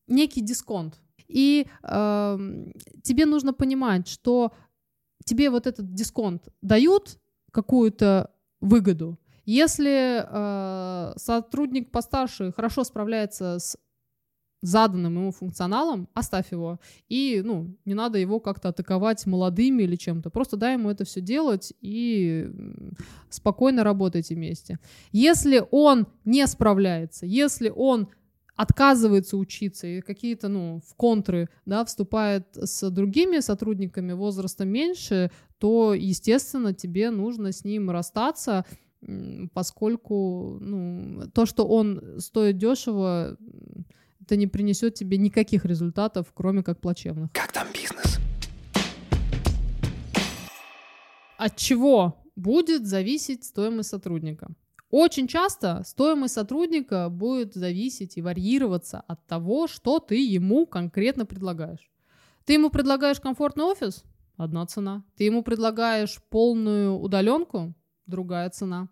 некий 0.06 0.40
дисконт. 0.40 1.00
И 1.28 1.66
э, 1.82 2.38
тебе 3.02 3.26
нужно 3.26 3.52
понимать, 3.52 4.08
что 4.08 4.52
тебе 5.28 5.50
вот 5.50 5.66
этот 5.66 5.92
дисконт 5.92 6.48
дают 6.62 7.18
какую-то 7.52 8.30
выгоду. 8.60 9.18
Если 9.44 10.22
э, 10.22 11.12
сотрудник 11.16 11.90
постарше 11.90 12.52
хорошо 12.52 12.84
справляется 12.84 13.58
с 13.58 13.76
заданным 14.60 15.14
ему 15.14 15.30
функционалом, 15.30 16.08
оставь 16.14 16.50
его. 16.50 16.80
И, 17.08 17.42
ну, 17.44 17.76
не 17.84 17.94
надо 17.94 18.18
его 18.18 18.40
как-то 18.40 18.70
атаковать 18.70 19.24
молодыми 19.26 19.84
или 19.84 19.96
чем-то. 19.96 20.30
Просто 20.30 20.56
дай 20.56 20.74
ему 20.74 20.90
это 20.90 21.04
все 21.04 21.20
делать 21.20 21.72
и 21.80 22.50
спокойно 23.30 23.84
работайте 23.84 24.34
вместе. 24.34 24.78
Если 25.12 25.64
он 25.70 26.08
не 26.24 26.46
справляется, 26.46 27.24
если 27.24 27.72
он 27.74 28.08
отказывается 28.58 29.36
учиться 29.36 29.86
и 29.86 30.00
какие-то, 30.00 30.48
ну, 30.48 30.80
в 30.84 30.94
контры, 30.96 31.48
да, 31.64 31.84
вступает 31.84 32.48
с 32.54 32.90
другими 32.90 33.38
сотрудниками 33.38 34.12
возрастом 34.12 34.68
меньше, 34.68 35.30
то, 35.58 35.94
естественно, 35.94 36.74
тебе 36.74 37.10
нужно 37.10 37.52
с 37.52 37.64
ним 37.64 37.88
расстаться, 37.88 38.64
поскольку, 39.54 40.58
ну, 40.60 41.30
то, 41.32 41.46
что 41.46 41.68
он 41.68 42.02
стоит 42.18 42.58
дешево, 42.58 43.36
это 44.20 44.34
не 44.34 44.48
принесет 44.48 44.94
тебе 44.94 45.18
никаких 45.18 45.64
результатов, 45.64 46.32
кроме 46.34 46.64
как 46.64 46.80
плачевных. 46.80 47.30
Как 47.32 47.52
там 47.52 47.68
бизнес? 47.72 48.18
От 51.36 51.54
чего 51.54 52.16
будет 52.34 52.88
зависеть 52.88 53.44
стоимость 53.44 53.90
сотрудника? 53.90 54.48
Очень 54.90 55.28
часто 55.28 55.82
стоимость 55.84 56.34
сотрудника 56.34 57.10
будет 57.10 57.54
зависеть 57.54 58.16
и 58.16 58.22
варьироваться 58.22 59.00
от 59.06 59.26
того, 59.26 59.66
что 59.66 59.98
ты 59.98 60.16
ему 60.16 60.66
конкретно 60.66 61.26
предлагаешь. 61.26 61.90
Ты 62.46 62.54
ему 62.54 62.70
предлагаешь 62.70 63.20
комфортный 63.20 63.64
офис– 63.64 64.04
одна 64.38 64.64
цена. 64.64 65.04
Ты 65.16 65.24
ему 65.24 65.42
предлагаешь 65.42 66.22
полную 66.30 66.98
удаленку– 66.98 67.74
другая 68.06 68.48
цена. 68.48 68.88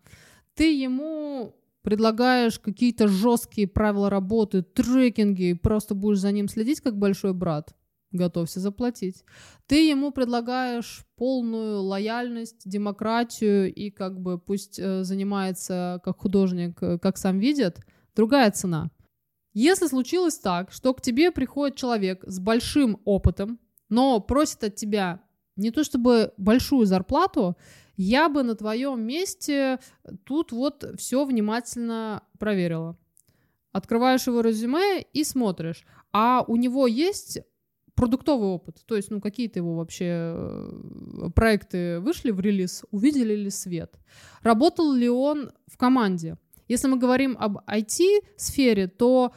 Ты 0.55 0.79
ему 0.79 1.57
предлагаешь 1.81 2.59
какие-то 2.59 3.09
жесткие 3.09 3.67
правила 3.67 4.11
работы, 4.11 4.63
трекинги, 4.63 5.55
просто 5.55 5.95
будешь 5.95 6.19
за 6.19 6.33
ним 6.33 6.49
следить 6.49 6.81
как 6.81 6.99
большой 6.99 7.33
брат– 7.33 7.75
готовься 8.13 8.61
заплатить. 8.61 9.25
Ты 9.67 9.89
ему 9.89 10.11
предлагаешь 10.11 11.05
полную 11.17 11.83
лояльность, 11.83 12.69
демократию 12.69 13.73
и 13.73 13.91
как 13.91 14.21
бы 14.21 14.39
пусть 14.39 14.79
э, 14.79 15.03
занимается 15.03 16.01
как 16.05 16.19
художник, 16.19 16.83
э, 16.83 16.99
как 16.99 17.19
сам 17.19 17.39
видит, 17.39 17.81
другая 18.15 18.51
цена. 18.51 18.91
Если 19.53 19.87
случилось 19.87 20.39
так, 20.39 20.71
что 20.71 20.93
к 20.95 21.01
тебе 21.01 21.31
приходит 21.31 21.77
человек 21.77 22.25
с 22.27 22.39
большим 22.39 23.01
опытом, 23.05 23.59
но 23.89 24.21
просит 24.21 24.65
от 24.65 24.77
тебя 24.77 25.23
не 25.57 25.71
то 25.71 25.83
чтобы 25.85 26.33
большую 26.37 26.87
зарплату, 26.87 27.57
я 27.97 28.29
бы 28.29 28.43
на 28.43 28.55
твоем 28.55 29.03
месте 29.03 29.79
тут 30.25 30.53
вот 30.53 30.85
все 30.99 31.25
внимательно 31.25 32.23
проверила. 32.39 32.99
Открываешь 33.73 34.27
его 34.27 34.41
резюме 34.43 35.01
и 35.01 35.25
смотришь, 35.25 35.85
а 36.13 36.45
у 36.47 36.57
него 36.57 36.87
есть 36.87 37.41
продуктовый 37.97 38.49
опыт, 38.51 38.77
то 38.87 38.95
есть, 38.95 39.11
ну, 39.11 39.21
какие-то 39.21 39.59
его 39.59 39.75
вообще 39.75 40.35
э, 40.37 41.31
проекты 41.35 41.99
вышли 42.01 42.31
в 42.31 42.41
релиз, 42.41 42.85
увидели 42.91 43.35
ли 43.35 43.51
свет, 43.51 43.99
работал 44.43 44.93
ли 44.93 45.09
он 45.09 45.51
в 45.67 45.77
команде, 45.77 46.37
если 46.69 46.89
мы 46.89 46.99
говорим 46.99 47.37
об 47.39 47.59
IT-сфере, 47.69 48.89
то 48.89 49.33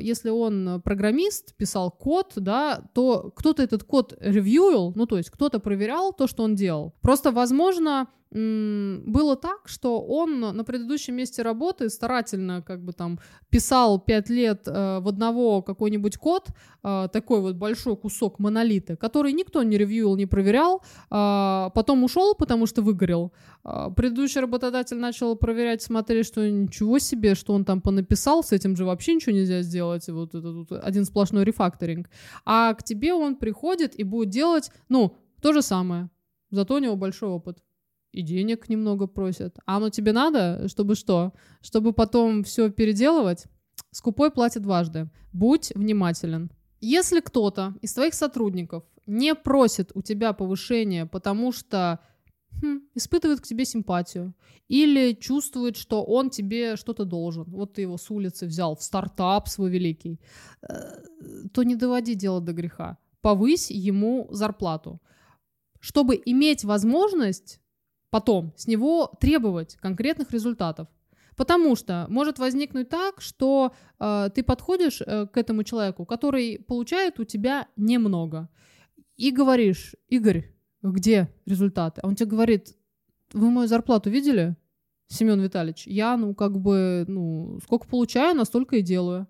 если 0.00 0.30
он 0.30 0.80
программист, 0.82 1.54
писал 1.56 1.90
код, 1.90 2.32
да, 2.36 2.82
то 2.94 3.32
кто-то 3.36 3.62
этот 3.62 3.84
код 3.84 4.16
ревьюил, 4.20 4.92
ну 4.94 5.06
то 5.06 5.18
есть 5.18 5.30
кто-то 5.30 5.58
проверял 5.60 6.12
то, 6.12 6.26
что 6.26 6.42
он 6.42 6.54
делал. 6.54 6.94
Просто, 7.02 7.32
возможно, 7.32 8.08
было 8.30 9.36
так, 9.36 9.62
что 9.66 10.02
он 10.02 10.40
на 10.40 10.62
предыдущем 10.64 11.14
месте 11.14 11.42
работы 11.42 11.88
старательно 11.88 12.62
как 12.62 12.84
бы 12.84 12.92
там 12.92 13.18
писал 13.48 13.98
пять 13.98 14.28
лет 14.28 14.64
э, 14.66 14.98
в 15.00 15.08
одного 15.08 15.62
какой-нибудь 15.62 16.18
код, 16.18 16.48
э, 16.82 17.08
такой 17.10 17.40
вот 17.40 17.56
большой 17.56 17.96
кусок 17.96 18.38
монолита, 18.38 18.96
который 18.96 19.32
никто 19.32 19.62
не 19.62 19.78
ревьюил, 19.78 20.14
не 20.16 20.26
проверял, 20.26 20.82
э, 21.10 21.70
потом 21.74 22.04
ушел, 22.04 22.34
потому 22.34 22.66
что 22.66 22.82
выгорел. 22.82 23.32
Э, 23.64 23.88
предыдущий 23.96 24.42
работодатель 24.42 24.98
начал 24.98 25.34
проверять, 25.34 25.80
смотреть, 25.80 26.26
что 26.26 26.46
ничего 26.46 26.98
себе, 26.98 27.34
что 27.34 27.54
он 27.54 27.64
там 27.64 27.80
понаписал, 27.80 28.44
с 28.44 28.52
этим 28.52 28.76
же 28.76 28.84
вообще 28.84 29.14
ничего 29.14 29.32
нельзя 29.34 29.57
сделать, 29.62 30.08
вот 30.08 30.34
это 30.34 30.52
вот 30.52 30.72
один 30.72 31.04
сплошной 31.04 31.44
рефакторинг. 31.44 32.10
А 32.44 32.74
к 32.74 32.82
тебе 32.82 33.12
он 33.12 33.36
приходит 33.36 33.98
и 33.98 34.04
будет 34.04 34.30
делать, 34.30 34.70
ну, 34.88 35.16
то 35.40 35.52
же 35.52 35.62
самое, 35.62 36.10
зато 36.50 36.74
у 36.74 36.78
него 36.78 36.96
большой 36.96 37.28
опыт 37.28 37.62
и 38.12 38.22
денег 38.22 38.68
немного 38.68 39.06
просят. 39.06 39.58
А 39.66 39.76
оно 39.76 39.90
тебе 39.90 40.12
надо, 40.12 40.68
чтобы 40.68 40.94
что? 40.94 41.32
Чтобы 41.60 41.92
потом 41.92 42.42
все 42.44 42.70
переделывать? 42.70 43.44
Скупой 43.90 44.30
платит 44.30 44.62
дважды. 44.62 45.10
Будь 45.32 45.72
внимателен. 45.74 46.50
Если 46.80 47.20
кто-то 47.20 47.74
из 47.82 47.92
твоих 47.94 48.14
сотрудников 48.14 48.84
не 49.06 49.34
просит 49.34 49.90
у 49.94 50.02
тебя 50.02 50.32
повышения, 50.32 51.06
потому 51.06 51.52
что 51.52 52.00
хм, 52.60 52.80
испытывает 52.94 53.40
к 53.40 53.46
тебе 53.46 53.64
симпатию 53.64 54.34
или 54.68 55.12
чувствует, 55.12 55.76
что 55.76 56.04
он 56.04 56.30
тебе 56.30 56.76
что-то 56.76 57.04
должен, 57.04 57.44
вот 57.44 57.74
ты 57.74 57.82
его 57.82 57.96
с 57.96 58.10
улицы 58.10 58.46
взял 58.46 58.74
в 58.74 58.82
стартап 58.82 59.48
свой 59.48 59.70
великий, 59.70 60.20
э, 60.62 60.68
то 61.52 61.62
не 61.62 61.76
доводи 61.76 62.14
дело 62.14 62.40
до 62.40 62.52
греха. 62.52 62.98
Повысь 63.20 63.70
ему 63.70 64.28
зарплату. 64.30 65.00
Чтобы 65.80 66.20
иметь 66.24 66.64
возможность 66.64 67.60
потом 68.10 68.52
с 68.56 68.66
него 68.66 69.12
требовать 69.20 69.76
конкретных 69.76 70.30
результатов. 70.32 70.88
Потому 71.36 71.76
что 71.76 72.06
может 72.08 72.38
возникнуть 72.38 72.88
так, 72.88 73.20
что 73.20 73.72
э, 74.00 74.28
ты 74.34 74.42
подходишь 74.42 75.00
э, 75.00 75.26
к 75.26 75.36
этому 75.36 75.62
человеку, 75.62 76.04
который 76.04 76.58
получает 76.58 77.20
у 77.20 77.24
тебя 77.24 77.68
немного, 77.76 78.48
и 79.16 79.30
говоришь, 79.30 79.94
Игорь, 80.08 80.52
где 80.82 81.28
результаты? 81.46 82.00
А 82.02 82.06
он 82.06 82.14
тебе 82.14 82.30
говорит, 82.30 82.76
вы 83.32 83.50
мою 83.50 83.68
зарплату 83.68 84.10
видели, 84.10 84.56
Семен 85.08 85.40
Витальевич? 85.40 85.86
Я, 85.86 86.16
ну, 86.16 86.34
как 86.34 86.58
бы, 86.60 87.04
ну, 87.08 87.58
сколько 87.64 87.86
получаю, 87.86 88.36
настолько 88.36 88.76
и 88.76 88.82
делаю. 88.82 89.26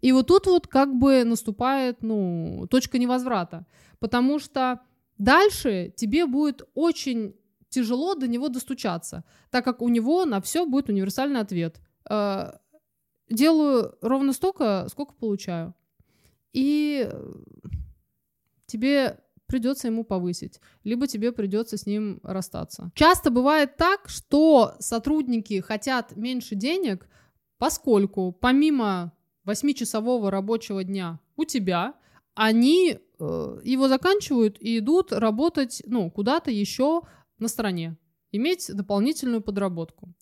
И 0.00 0.10
вот 0.12 0.26
тут 0.26 0.46
вот 0.46 0.66
как 0.66 0.94
бы 0.94 1.24
наступает, 1.24 2.02
ну, 2.02 2.66
точка 2.68 2.98
невозврата. 2.98 3.66
Потому 4.00 4.40
что 4.40 4.80
дальше 5.16 5.92
тебе 5.96 6.26
будет 6.26 6.62
очень 6.74 7.36
тяжело 7.68 8.14
до 8.14 8.26
него 8.26 8.48
достучаться, 8.48 9.24
так 9.50 9.64
как 9.64 9.80
у 9.80 9.88
него 9.88 10.24
на 10.24 10.40
все 10.40 10.66
будет 10.66 10.88
универсальный 10.88 11.40
ответ. 11.40 11.80
Э, 12.10 12.52
делаю 13.30 13.96
ровно 14.02 14.32
столько, 14.32 14.86
сколько 14.90 15.14
получаю. 15.14 15.74
И 16.52 17.08
тебе 18.66 19.21
придется 19.52 19.88
ему 19.88 20.02
повысить, 20.02 20.60
либо 20.82 21.06
тебе 21.06 21.30
придется 21.30 21.76
с 21.76 21.84
ним 21.84 22.20
расстаться. 22.22 22.90
Часто 22.94 23.30
бывает 23.30 23.76
так, 23.76 24.08
что 24.08 24.72
сотрудники 24.78 25.60
хотят 25.60 26.16
меньше 26.16 26.54
денег, 26.54 27.06
поскольку 27.58 28.32
помимо 28.32 29.12
8-часового 29.46 30.30
рабочего 30.30 30.84
дня 30.84 31.20
у 31.36 31.44
тебя, 31.44 31.92
они 32.34 32.96
э, 32.96 33.58
его 33.62 33.88
заканчивают 33.88 34.56
и 34.58 34.78
идут 34.78 35.12
работать 35.12 35.82
ну, 35.84 36.10
куда-то 36.10 36.50
еще 36.50 37.02
на 37.38 37.48
стороне, 37.48 37.98
иметь 38.30 38.70
дополнительную 38.74 39.42
подработку. 39.42 40.14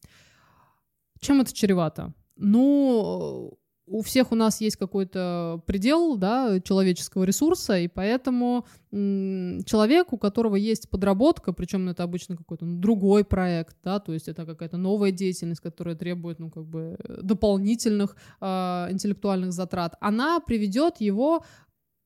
Чем 1.20 1.40
это 1.40 1.54
чревато? 1.54 2.14
Ну, 2.34 3.60
у 4.00 4.02
всех 4.02 4.32
у 4.32 4.34
нас 4.34 4.62
есть 4.62 4.76
какой-то 4.76 5.60
предел 5.66 6.16
да, 6.16 6.58
человеческого 6.60 7.24
ресурса, 7.24 7.78
и 7.78 7.86
поэтому 7.86 8.64
человек, 8.90 10.14
у 10.14 10.16
которого 10.16 10.56
есть 10.56 10.88
подработка, 10.88 11.52
причем 11.52 11.86
это 11.90 12.02
обычно 12.02 12.34
какой-то 12.34 12.64
ну, 12.64 12.80
другой 12.80 13.24
проект, 13.24 13.76
да, 13.84 14.00
то 14.00 14.14
есть 14.14 14.26
это 14.26 14.46
какая-то 14.46 14.78
новая 14.78 15.10
деятельность, 15.12 15.60
которая 15.60 15.96
требует 15.96 16.38
ну, 16.38 16.50
как 16.50 16.64
бы 16.64 16.96
дополнительных 17.22 18.16
э, 18.40 18.46
интеллектуальных 18.90 19.52
затрат, 19.52 19.96
она 20.00 20.40
приведет 20.40 21.02
его 21.02 21.44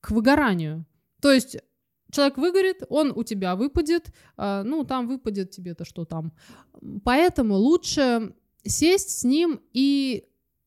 к 0.01 0.11
выгоранию. 0.11 0.85
То 1.21 1.31
есть 1.31 1.57
человек 2.11 2.37
выгорит, 2.37 2.83
он 2.89 3.13
у 3.15 3.23
тебя 3.23 3.55
выпадет, 3.55 4.11
а, 4.35 4.63
ну, 4.63 4.83
там 4.83 5.07
выпадет 5.07 5.51
тебе-то 5.51 5.85
что 5.85 6.03
там. 6.03 6.33
Поэтому 7.05 7.55
лучше 7.55 8.33
сесть 8.65 9.19
с 9.19 9.23
ним 9.23 9.61
и 9.71 10.25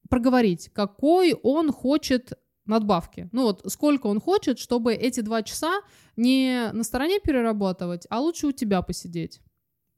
проговорить, 0.09 0.71
какой 0.73 1.35
он 1.35 1.73
хочет 1.73 2.33
надбавки. 2.67 3.29
Ну 3.33 3.45
вот, 3.45 3.63
сколько 3.67 4.07
он 4.07 4.21
хочет, 4.21 4.59
чтобы 4.59 4.95
эти 4.95 5.21
два 5.21 5.43
часа 5.43 5.81
не 6.17 6.71
на 6.73 6.85
стороне 6.85 7.19
перерабатывать, 7.19 8.07
а 8.11 8.21
лучше 8.21 8.49
у 8.49 8.53
тебя 8.53 8.83
посидеть. 8.83 9.41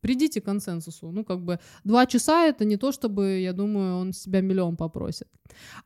Придите 0.01 0.40
к 0.40 0.44
консенсусу. 0.44 1.11
Ну, 1.11 1.25
как 1.25 1.44
бы 1.44 1.59
два 1.85 2.07
часа 2.07 2.46
это 2.46 2.64
не 2.64 2.77
то, 2.77 2.90
чтобы, 2.90 3.40
я 3.40 3.53
думаю, 3.53 3.96
он 3.99 4.12
с 4.12 4.20
тебя 4.23 4.40
миллион 4.40 4.77
попросит. 4.77 5.29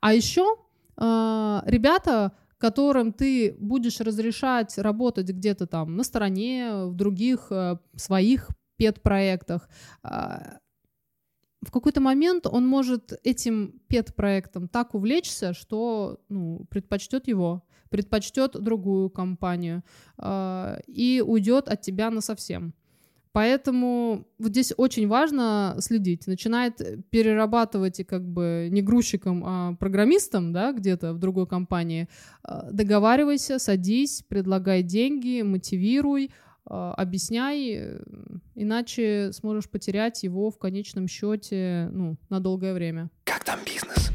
А 0.01 0.15
еще 0.15 0.43
э, 0.43 0.57
а, 0.97 1.63
ребята 1.67 2.33
которым 2.65 3.13
ты 3.13 3.55
будешь 3.59 4.01
разрешать 4.01 4.79
работать 4.79 5.29
где-то 5.29 5.67
там 5.67 5.97
на 5.97 6.03
стороне, 6.03 6.87
в 6.87 6.95
других 6.95 7.49
э, 7.51 7.77
своих 7.95 8.49
пет-проектах, 8.77 9.69
а, 10.03 10.61
в 11.65 11.71
какой-то 11.71 12.01
момент 12.01 12.47
он 12.47 12.67
может 12.67 13.13
этим 13.23 13.81
пет-проектом 13.89 14.69
так 14.69 14.95
увлечься, 14.95 15.53
что 15.55 16.21
ну, 16.29 16.67
предпочтет 16.71 17.29
его, 17.29 17.65
предпочтет 17.91 18.53
другую 18.53 19.11
компанию 19.11 19.83
э, 20.19 20.81
и 20.87 21.23
уйдет 21.25 21.69
от 21.69 21.81
тебя 21.81 22.11
на 22.11 22.21
совсем. 22.21 22.75
Поэтому 23.35 24.29
вот 24.39 24.53
здесь 24.53 24.73
очень 24.77 25.09
важно 25.09 25.75
следить. 25.81 26.29
Начинает 26.29 26.81
перерабатывать 27.11 27.99
и 27.99 28.05
как 28.05 28.25
бы 28.25 28.69
не 28.71 28.81
грузчиком, 28.81 29.43
а 29.45 29.75
программистом, 29.75 30.53
да, 30.53 30.71
где-то 30.71 31.13
в 31.15 31.19
другой 31.19 31.49
компании. 31.49 32.09
А, 32.45 32.71
договаривайся, 32.71 33.59
садись, 33.59 34.23
предлагай 34.29 34.85
деньги, 34.85 35.43
мотивируй, 35.43 36.31
объясняй, 36.67 37.99
иначе 38.55 39.31
сможешь 39.33 39.69
потерять 39.69 40.23
его 40.23 40.51
в 40.51 40.59
конечном 40.59 41.09
счете 41.09 41.89
ну, 41.93 42.17
на 42.31 42.41
долгое 42.41 42.75
время. 42.75 43.11
Как 43.25 43.45
там 43.45 43.61
бизнес? 43.65 44.11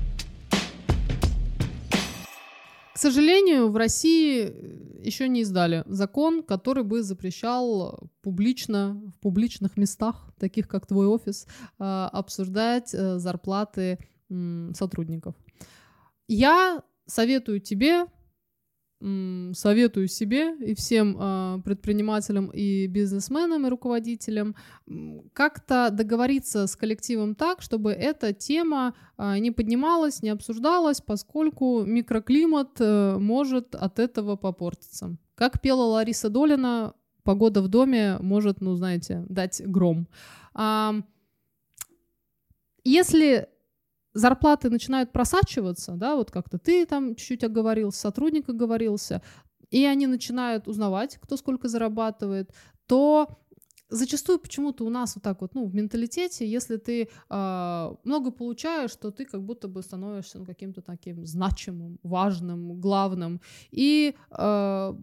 К 2.99 3.01
сожалению, 3.01 3.69
в 3.69 3.77
России 3.77 4.41
э, 4.43 5.07
еще 5.07 5.29
не 5.29 5.43
издали 5.43 5.85
закон, 5.85 6.43
который 6.43 6.83
бы 6.83 7.01
запрещал 7.01 8.11
публично, 8.21 9.01
в 9.15 9.19
публичных 9.21 9.77
местах, 9.77 10.33
таких 10.37 10.67
как 10.67 10.85
твой 10.85 11.07
офис, 11.07 11.47
а, 11.77 12.09
обсуждать 12.09 12.93
э, 12.93 13.17
зарплаты 13.17 13.99
сотрудников. 14.73 15.33
Я 16.27 16.83
советую 17.05 17.61
тебе 17.61 18.05
советую 19.01 20.09
себе 20.09 20.55
и 20.57 20.75
всем 20.75 21.17
э, 21.17 21.61
предпринимателям 21.63 22.47
и 22.47 22.85
бизнесменам 22.87 23.65
и 23.65 23.69
руководителям 23.69 24.55
как-то 25.31 25.89
договориться 25.89 26.67
с 26.67 26.75
коллективом 26.75 27.33
так, 27.33 27.61
чтобы 27.61 27.91
эта 27.91 28.33
тема 28.33 28.93
э, 29.17 29.37
не 29.37 29.51
поднималась, 29.51 30.21
не 30.21 30.29
обсуждалась, 30.29 30.99
поскольку 30.99 31.83
микроклимат 31.85 32.71
э, 32.81 33.17
может 33.17 33.73
от 33.73 33.99
этого 33.99 34.35
попортиться. 34.35 35.15
Как 35.35 35.61
пела 35.61 35.83
Лариса 35.83 36.29
Долина, 36.29 36.93
погода 37.23 37.61
в 37.61 37.69
доме 37.69 38.17
может, 38.19 38.59
ну 38.59 38.75
знаете, 38.75 39.25
дать 39.29 39.61
гром. 39.65 40.09
А, 40.53 40.95
если 42.83 43.47
зарплаты 44.13 44.69
начинают 44.69 45.11
просачиваться, 45.11 45.93
да, 45.93 46.15
вот 46.15 46.31
как-то 46.31 46.57
ты 46.57 46.85
там 46.85 47.15
чуть-чуть 47.15 47.43
оговорился, 47.43 47.99
сотрудник 47.99 48.49
оговорился, 48.49 49.21
и 49.69 49.85
они 49.85 50.07
начинают 50.07 50.67
узнавать, 50.67 51.17
кто 51.21 51.37
сколько 51.37 51.67
зарабатывает, 51.67 52.51
то 52.87 53.39
зачастую 53.89 54.39
почему-то 54.39 54.85
у 54.85 54.89
нас 54.89 55.15
вот 55.15 55.23
так 55.23 55.41
вот, 55.41 55.55
ну, 55.55 55.65
в 55.65 55.75
менталитете, 55.75 56.47
если 56.47 56.77
ты 56.77 57.09
э, 57.29 57.95
много 58.03 58.31
получаешь, 58.31 58.95
то 58.95 59.11
ты 59.11 59.25
как 59.25 59.43
будто 59.43 59.67
бы 59.67 59.81
становишься 59.81 60.39
ну, 60.39 60.45
каким-то 60.45 60.81
таким 60.81 61.25
значимым, 61.25 61.99
важным, 62.03 62.79
главным. 62.79 63.41
И 63.71 64.15
э, 64.31 64.93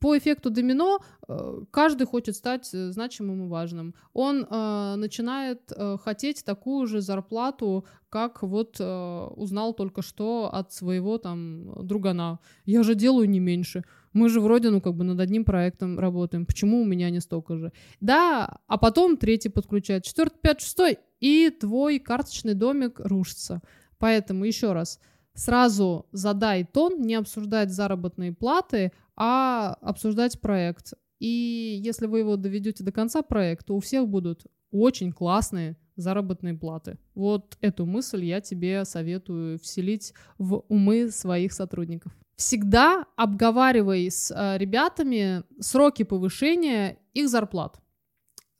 по 0.00 0.18
эффекту 0.18 0.50
домино 0.50 0.98
э, 1.28 1.62
каждый 1.70 2.06
хочет 2.06 2.36
стать 2.36 2.74
э, 2.74 2.92
значимым 2.92 3.44
и 3.44 3.48
важным. 3.48 3.94
Он 4.12 4.44
э, 4.44 4.94
начинает 4.96 5.72
э, 5.72 5.96
хотеть 5.98 6.44
такую 6.44 6.86
же 6.86 7.00
зарплату, 7.00 7.84
как 8.08 8.42
вот 8.42 8.76
э, 8.80 9.26
узнал 9.36 9.74
только 9.74 10.02
что 10.02 10.50
от 10.52 10.72
своего 10.72 11.18
там 11.18 11.86
другана. 11.86 12.38
Я 12.64 12.82
же 12.82 12.94
делаю 12.94 13.28
не 13.28 13.40
меньше. 13.40 13.84
Мы 14.16 14.30
же 14.30 14.40
вроде, 14.40 14.70
ну, 14.70 14.80
как 14.80 14.94
бы 14.94 15.04
над 15.04 15.20
одним 15.20 15.44
проектом 15.44 15.98
работаем. 15.98 16.46
Почему 16.46 16.80
у 16.80 16.86
меня 16.86 17.10
не 17.10 17.20
столько 17.20 17.58
же? 17.58 17.70
Да, 18.00 18.60
а 18.66 18.78
потом 18.78 19.18
третий 19.18 19.50
подключает, 19.50 20.04
четвертый, 20.04 20.38
пятый, 20.40 20.62
шестой, 20.62 20.98
и 21.20 21.50
твой 21.50 21.98
карточный 21.98 22.54
домик 22.54 22.98
рушится. 22.98 23.60
Поэтому 23.98 24.46
еще 24.46 24.72
раз, 24.72 25.00
сразу 25.34 26.06
задай 26.12 26.64
тон, 26.64 27.02
не 27.02 27.14
обсуждать 27.14 27.70
заработные 27.70 28.32
платы, 28.32 28.90
а 29.16 29.76
обсуждать 29.82 30.40
проект. 30.40 30.94
И 31.18 31.78
если 31.84 32.06
вы 32.06 32.20
его 32.20 32.36
доведете 32.36 32.84
до 32.84 32.92
конца 32.92 33.20
проекта, 33.20 33.74
у 33.74 33.80
всех 33.80 34.08
будут 34.08 34.46
очень 34.70 35.12
классные 35.12 35.76
заработные 35.96 36.54
платы. 36.54 36.96
Вот 37.14 37.58
эту 37.60 37.84
мысль 37.84 38.24
я 38.24 38.40
тебе 38.40 38.86
советую 38.86 39.58
вселить 39.58 40.14
в 40.38 40.64
умы 40.68 41.10
своих 41.10 41.52
сотрудников. 41.52 42.12
Всегда 42.36 43.06
обговаривай 43.16 44.10
с 44.10 44.30
э, 44.30 44.58
ребятами 44.58 45.42
сроки 45.58 46.02
повышения 46.02 46.98
их 47.14 47.28
зарплат. 47.28 47.80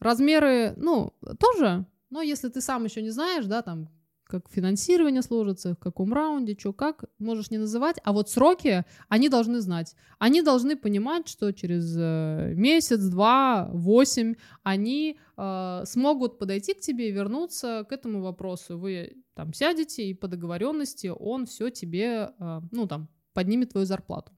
Размеры, 0.00 0.74
ну, 0.76 1.12
тоже, 1.38 1.86
но 2.10 2.22
если 2.22 2.48
ты 2.48 2.60
сам 2.60 2.84
еще 2.84 3.02
не 3.02 3.10
знаешь, 3.10 3.44
да, 3.44 3.60
там, 3.60 3.88
как 4.24 4.50
финансирование 4.50 5.22
сложится, 5.22 5.74
в 5.74 5.78
каком 5.78 6.12
раунде, 6.12 6.56
что 6.58 6.72
как, 6.72 7.04
можешь 7.18 7.50
не 7.50 7.58
называть, 7.58 7.96
а 8.02 8.12
вот 8.12 8.28
сроки 8.28 8.84
они 9.08 9.28
должны 9.28 9.60
знать. 9.60 9.94
Они 10.18 10.42
должны 10.42 10.76
понимать, 10.76 11.28
что 11.28 11.52
через 11.52 11.94
э, 11.96 12.54
месяц, 12.54 13.00
два, 13.04 13.68
восемь 13.72 14.34
они 14.62 15.18
э, 15.36 15.82
смогут 15.84 16.38
подойти 16.38 16.74
к 16.74 16.80
тебе 16.80 17.08
и 17.08 17.12
вернуться 17.12 17.86
к 17.88 17.92
этому 17.92 18.22
вопросу. 18.22 18.78
Вы 18.78 19.22
там 19.34 19.52
сядете 19.52 20.04
и 20.04 20.14
по 20.14 20.28
договоренности 20.28 21.06
он 21.06 21.46
все 21.46 21.70
тебе, 21.70 22.32
э, 22.38 22.60
ну 22.72 22.86
там, 22.88 23.08
поднимет 23.36 23.70
твою 23.70 23.86
зарплату. 23.86 24.32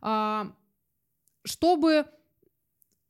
А, 0.00 0.52
чтобы 1.44 2.04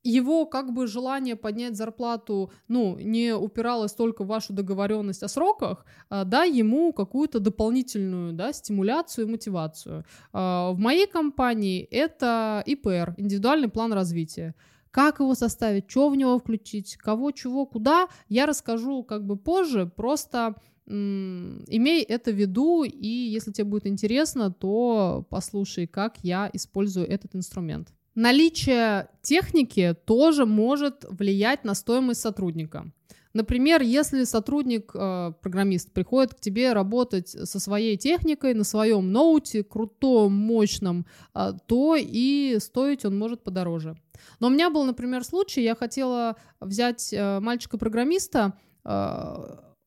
его 0.05 0.47
как 0.47 0.73
бы 0.73 0.87
желание 0.87 1.35
поднять 1.35 1.77
зарплату, 1.77 2.53
ну, 2.69 2.99
не 2.99 3.35
упиралось 3.35 3.95
только 3.95 4.23
в 4.23 4.27
вашу 4.27 4.53
договоренность 4.53 5.23
о 5.23 5.29
сроках, 5.29 5.87
а, 6.11 6.25
дай 6.25 6.53
ему 6.53 6.93
какую-то 6.93 7.41
дополнительную, 7.41 8.33
да, 8.35 8.53
стимуляцию 8.53 9.27
и 9.27 9.31
мотивацию. 9.31 10.05
А, 10.33 10.71
в 10.73 10.79
моей 10.79 11.07
компании 11.07 11.83
это 11.91 12.63
ИПР, 12.67 13.15
индивидуальный 13.17 13.69
план 13.69 13.93
развития. 13.93 14.55
Как 14.91 15.19
его 15.19 15.35
составить, 15.35 15.91
что 15.91 16.09
в 16.09 16.17
него 16.17 16.39
включить, 16.39 16.97
кого, 16.97 17.33
чего, 17.33 17.67
куда, 17.67 18.07
я 18.29 18.47
расскажу 18.47 19.03
как 19.03 19.27
бы 19.27 19.37
позже, 19.37 19.87
просто 19.87 20.55
имей 20.87 22.03
это 22.03 22.31
в 22.31 22.35
виду, 22.35 22.85
и 22.85 23.09
если 23.09 23.53
тебе 23.53 23.65
будет 23.65 23.87
интересно, 23.87 24.53
то 24.53 25.27
послушай, 25.31 25.87
как 25.87 26.19
я 26.23 26.51
использую 26.53 27.09
этот 27.09 27.35
инструмент. 27.35 27.89
Наличие 28.15 29.09
техники 29.23 29.97
тоже 30.05 30.47
может 30.47 31.05
влиять 31.09 31.65
на 31.65 31.75
стоимость 31.75 32.21
сотрудника. 32.21 32.93
Например, 33.33 33.83
если 33.83 34.23
сотрудник, 34.23 34.93
э, 34.95 35.33
программист, 35.43 35.93
приходит 35.93 36.35
к 36.35 36.41
тебе 36.41 36.73
работать 36.73 37.29
со 37.31 37.59
своей 37.59 37.97
техникой 37.97 38.55
на 38.55 38.63
своем 38.63 39.11
ноуте, 39.11 39.65
крутом, 39.65 40.33
мощном, 40.33 41.05
э, 41.35 41.51
то 41.67 41.97
и 41.99 42.59
стоить 42.61 43.05
он 43.05 43.19
может 43.19 43.43
подороже. 43.43 43.97
Но 44.39 44.47
у 44.47 44.51
меня 44.51 44.71
был, 44.71 44.85
например, 44.85 45.25
случай, 45.25 45.63
я 45.65 45.75
хотела 45.75 46.37
взять 46.61 47.13
э, 47.13 47.41
мальчика-программиста, 47.41 48.53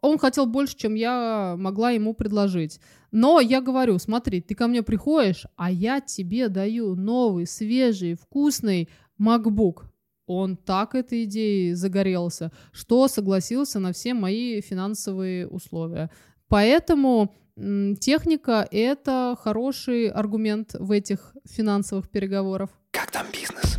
он 0.02 0.18
хотел 0.18 0.46
больше, 0.46 0.76
чем 0.78 0.96
я 0.96 1.56
могла 1.58 1.92
ему 1.92 2.14
предложить. 2.14 2.80
Но 3.12 3.40
я 3.40 3.62
говорю, 3.62 3.98
смотри, 4.00 4.42
ты 4.42 4.56
ко 4.56 4.68
мне 4.68 4.84
приходишь, 4.84 5.46
а 5.56 5.72
я 5.72 6.02
тебе 6.02 6.50
даю 6.50 6.96
новый, 6.96 7.48
свежий, 7.48 8.16
вкусный 8.16 8.90
MacBook. 9.20 9.86
Он 10.26 10.58
так 10.58 10.94
этой 10.94 11.24
идеей 11.24 11.74
загорелся, 11.74 12.52
что 12.72 13.08
согласился 13.08 13.80
на 13.80 13.94
все 13.94 14.14
мои 14.14 14.60
финансовые 14.62 15.48
условия. 15.48 16.12
Поэтому 16.50 17.34
техника— 17.56 18.68
это 18.72 19.38
хороший 19.42 20.10
аргумент 20.10 20.76
в 20.78 20.92
этих 20.92 21.36
финансовых 21.46 22.10
переговорах. 22.10 22.70
Как 22.92 23.10
там 23.12 23.26
бизнес? 23.32 23.78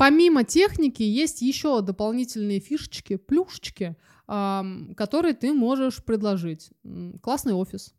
Помимо 0.00 0.44
техники 0.44 1.02
есть 1.02 1.42
еще 1.42 1.82
дополнительные 1.82 2.58
фишечки, 2.58 3.16
плюшечки, 3.16 3.96
которые 4.26 5.34
ты 5.34 5.52
можешь 5.52 6.02
предложить. 6.02 6.70
Классный 7.22 7.52
офис, 7.52 7.92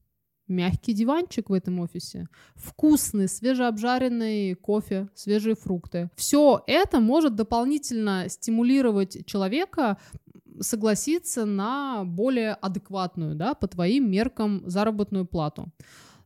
мягкий 0.47 0.93
диванчик 0.93 1.51
в 1.51 1.53
этом 1.53 1.79
офисе, 1.79 2.27
вкусный 2.55 3.27
свежеобжаренный 3.27 4.55
кофе, 4.55 5.09
свежие 5.13 5.53
фрукты. 5.53 6.09
Все 6.15 6.63
это 6.65 6.99
может 6.99 7.35
дополнительно 7.35 8.29
стимулировать 8.29 9.23
человека 9.27 9.99
согласиться 10.59 11.45
на 11.45 12.03
более 12.03 12.53
адекватную, 12.53 13.35
да, 13.35 13.53
по 13.53 13.67
твоим 13.67 14.09
меркам 14.09 14.63
заработную 14.65 15.27
плату. 15.27 15.71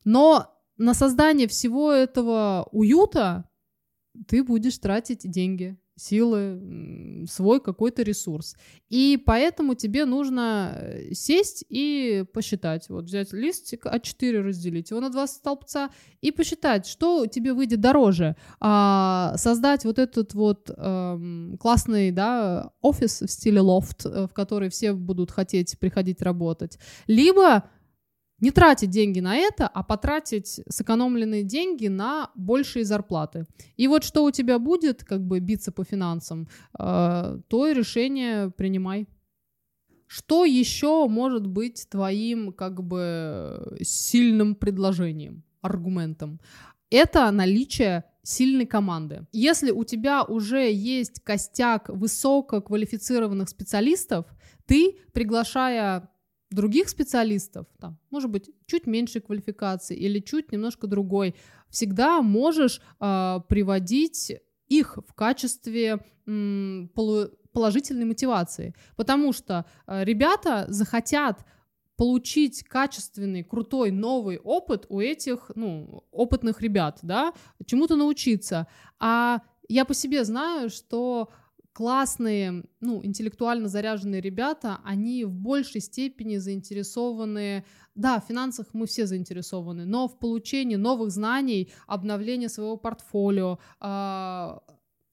Но 0.05 0.57
на 0.77 0.93
создание 0.93 1.49
всего 1.49 1.91
этого 1.91 2.69
уюта 2.71 3.49
ты 4.27 4.43
будешь 4.43 4.77
тратить 4.77 5.29
деньги, 5.29 5.77
силы, 5.97 7.25
свой 7.29 7.61
какой-то 7.61 8.03
ресурс. 8.03 8.55
И 8.89 9.21
поэтому 9.25 9.75
тебе 9.75 10.05
нужно 10.05 10.73
э, 10.75 11.13
сесть 11.13 11.63
и 11.69 12.25
посчитать. 12.33 12.89
Вот 12.89 13.05
взять 13.05 13.31
листик 13.31 13.85
А4, 13.85 14.41
разделить 14.41 14.91
его 14.91 14.99
на 14.99 15.09
два 15.09 15.25
столбца 15.25 15.89
и 16.21 16.31
посчитать, 16.31 16.85
что 16.85 17.25
тебе 17.27 17.53
выйдет 17.53 17.79
дороже. 17.79 18.35
А, 18.59 19.35
создать 19.37 19.85
вот 19.85 19.97
этот 19.97 20.33
вот 20.33 20.69
эм, 20.75 21.57
классный 21.59 22.11
да, 22.11 22.71
офис 22.81 23.21
в 23.21 23.27
стиле 23.27 23.61
лофт, 23.61 24.05
э, 24.05 24.27
в 24.27 24.33
который 24.33 24.69
все 24.69 24.93
будут 24.93 25.31
хотеть 25.31 25.79
приходить 25.79 26.21
работать. 26.21 26.77
Либо 27.07 27.69
не 28.39 28.51
тратить 28.51 28.89
деньги 28.89 29.19
на 29.21 29.35
это, 29.35 29.67
а 29.67 29.83
потратить 29.83 30.61
сэкономленные 30.69 31.43
деньги 31.43 31.87
на 31.87 32.31
большие 32.35 32.85
зарплаты. 32.85 33.45
И 33.77 33.87
вот 33.87 34.03
что 34.03 34.23
у 34.23 34.31
тебя 34.31 34.59
будет, 34.59 35.03
как 35.03 35.21
бы 35.25 35.39
биться 35.39 35.71
по 35.71 35.83
финансам, 35.83 36.47
э, 36.77 37.39
то 37.47 37.71
решение 37.71 38.51
принимай. 38.51 39.07
Что 40.07 40.45
еще 40.45 41.07
может 41.07 41.47
быть 41.47 41.87
твоим 41.89 42.53
как 42.53 42.83
бы 42.83 43.77
сильным 43.81 44.55
предложением, 44.55 45.43
аргументом? 45.61 46.39
Это 46.91 47.31
наличие 47.31 48.03
сильной 48.21 48.65
команды. 48.65 49.27
Если 49.31 49.71
у 49.71 49.83
тебя 49.83 50.23
уже 50.23 50.71
есть 50.71 51.21
костяк 51.21 51.89
высококвалифицированных 51.89 53.49
специалистов, 53.49 54.25
ты, 54.65 54.97
приглашая 55.13 56.09
других 56.51 56.89
специалистов, 56.89 57.67
там, 57.79 57.97
может 58.11 58.29
быть, 58.29 58.49
чуть 58.65 58.87
меньше 58.87 59.19
квалификации 59.19 59.95
или 59.95 60.19
чуть 60.19 60.51
немножко 60.51 60.87
другой, 60.87 61.35
всегда 61.69 62.21
можешь 62.21 62.81
э, 62.99 63.39
приводить 63.49 64.33
их 64.67 64.97
в 65.07 65.13
качестве 65.13 65.99
м, 66.27 66.91
положительной 67.53 68.05
мотивации, 68.05 68.75
потому 68.95 69.33
что 69.33 69.65
э, 69.87 70.03
ребята 70.03 70.65
захотят 70.69 71.45
получить 71.97 72.63
качественный, 72.63 73.43
крутой, 73.43 73.91
новый 73.91 74.37
опыт 74.37 74.85
у 74.89 74.99
этих, 74.99 75.51
ну, 75.55 76.03
опытных 76.11 76.61
ребят, 76.61 76.99
да, 77.01 77.33
чему-то 77.65 77.95
научиться. 77.95 78.67
А 78.99 79.41
я 79.69 79.85
по 79.85 79.93
себе 79.93 80.25
знаю, 80.25 80.69
что 80.69 81.29
классные, 81.75 82.63
ну, 82.79 83.03
интеллектуально 83.03 83.67
заряженные 83.67 84.21
ребята, 84.21 84.79
они 84.85 85.25
в 85.25 85.33
большей 85.33 85.81
степени 85.81 86.37
заинтересованы, 86.37 87.65
да, 87.95 88.21
в 88.21 88.25
финансах 88.27 88.67
мы 88.71 88.85
все 88.85 89.05
заинтересованы, 89.05 89.83
но 89.85 90.07
в 90.07 90.17
получении 90.17 90.77
новых 90.77 91.11
знаний, 91.11 91.73
обновлении 91.85 92.47
своего 92.47 92.77
портфолио, 92.77 93.59
э, 93.81 94.57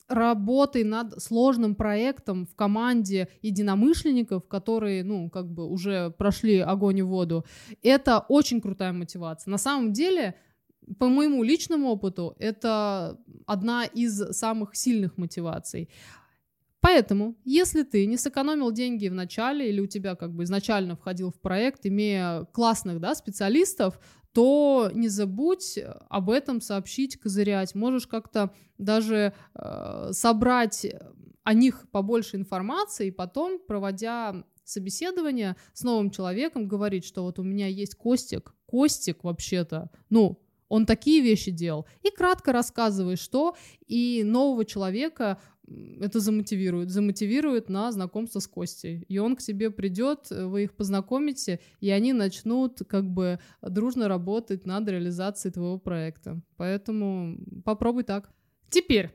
работой 0.08 0.84
над 0.84 1.20
сложным 1.20 1.74
проектом 1.74 2.46
в 2.46 2.54
команде 2.54 3.28
единомышленников, 3.42 4.46
которые, 4.46 5.02
ну, 5.02 5.30
как 5.30 5.52
бы 5.52 5.66
уже 5.66 6.10
прошли 6.10 6.60
огонь 6.60 6.98
и 6.98 7.02
воду, 7.02 7.44
это 7.82 8.24
очень 8.28 8.60
крутая 8.60 8.92
мотивация. 8.92 9.50
На 9.50 9.58
самом 9.58 9.92
деле, 9.92 10.36
по 10.98 11.08
моему 11.08 11.42
личному 11.42 11.88
опыту, 11.88 12.36
это 12.38 13.18
одна 13.46 13.84
из 13.84 14.16
самых 14.36 14.76
сильных 14.76 15.18
мотиваций. 15.18 15.88
Поэтому, 16.82 17.36
если 17.44 17.84
ты 17.84 18.06
не 18.06 18.16
сэкономил 18.16 18.72
деньги 18.72 19.06
в 19.06 19.14
начале 19.14 19.68
или 19.68 19.80
у 19.80 19.86
тебя 19.86 20.16
как 20.16 20.34
бы 20.34 20.42
изначально 20.42 20.96
входил 20.96 21.30
в 21.30 21.40
проект, 21.40 21.86
имея 21.86 22.44
классных 22.46 22.98
да, 23.00 23.14
специалистов, 23.14 24.00
то 24.32 24.90
не 24.92 25.08
забудь 25.08 25.78
об 26.08 26.28
этом 26.28 26.60
сообщить, 26.60 27.18
козырять. 27.18 27.76
Можешь 27.76 28.08
как-то 28.08 28.52
даже 28.78 29.32
э, 29.54 30.08
собрать 30.10 30.86
о 31.44 31.54
них 31.54 31.86
побольше 31.92 32.36
информации, 32.36 33.08
и 33.08 33.12
потом, 33.12 33.60
проводя 33.60 34.44
собеседование 34.64 35.54
с 35.72 35.84
новым 35.84 36.10
человеком, 36.10 36.66
говорить, 36.66 37.04
что 37.04 37.22
вот 37.22 37.38
у 37.38 37.44
меня 37.44 37.68
есть 37.68 37.94
Костик, 37.94 38.54
Костик 38.66 39.22
вообще-то, 39.22 39.90
ну, 40.10 40.40
он 40.68 40.86
такие 40.86 41.20
вещи 41.20 41.50
делал. 41.50 41.86
И 42.02 42.10
кратко 42.10 42.50
рассказывай, 42.50 43.16
что, 43.16 43.54
и 43.86 44.22
нового 44.24 44.64
человека 44.64 45.38
это 46.00 46.20
замотивирует, 46.20 46.90
замотивирует 46.90 47.68
на 47.68 47.92
знакомство 47.92 48.40
с 48.40 48.46
Костей. 48.46 49.04
И 49.08 49.18
он 49.18 49.36
к 49.36 49.40
тебе 49.40 49.70
придет, 49.70 50.30
вы 50.30 50.64
их 50.64 50.74
познакомите, 50.74 51.60
и 51.80 51.90
они 51.90 52.12
начнут 52.12 52.80
как 52.88 53.04
бы 53.08 53.38
дружно 53.62 54.08
работать 54.08 54.66
над 54.66 54.88
реализацией 54.88 55.52
твоего 55.52 55.78
проекта. 55.78 56.40
Поэтому 56.56 57.38
попробуй 57.64 58.04
так. 58.04 58.30
Теперь 58.70 59.10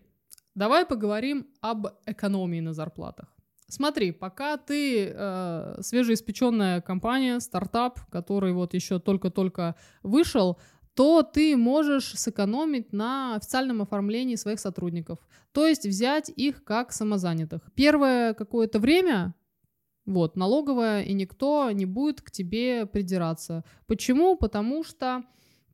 давай 0.56 0.86
поговорим 0.86 1.48
об 1.62 1.88
экономии 2.06 2.62
на 2.62 2.74
зарплатах. 2.74 3.38
Смотри, 3.70 4.14
пока 4.14 4.56
ты 4.56 5.12
э, 5.14 5.78
свежеиспеченная 5.82 6.80
компания, 6.80 7.42
стартап, 7.42 8.00
который 8.10 8.54
вот 8.54 8.74
еще 8.74 8.98
только-только 8.98 9.76
вышел, 10.04 10.58
то 10.98 11.22
ты 11.22 11.56
можешь 11.56 12.14
сэкономить 12.16 12.92
на 12.92 13.36
официальном 13.36 13.84
оформлении 13.84 14.34
своих 14.34 14.60
сотрудников. 14.60 15.20
То 15.52 15.68
есть 15.68 15.86
взять 15.86 16.32
их 16.36 16.64
как 16.64 16.92
самозанятых. 16.92 17.62
Первое 17.76 18.34
какое-то 18.34 18.80
время 18.80 19.36
вот, 20.08 20.36
налоговая, 20.36 21.04
и 21.04 21.14
никто 21.14 21.70
не 21.70 21.86
будет 21.86 22.22
к 22.22 22.32
тебе 22.32 22.88
придираться. 22.88 23.64
Почему? 23.86 24.38
Потому 24.38 24.84
что 24.84 25.24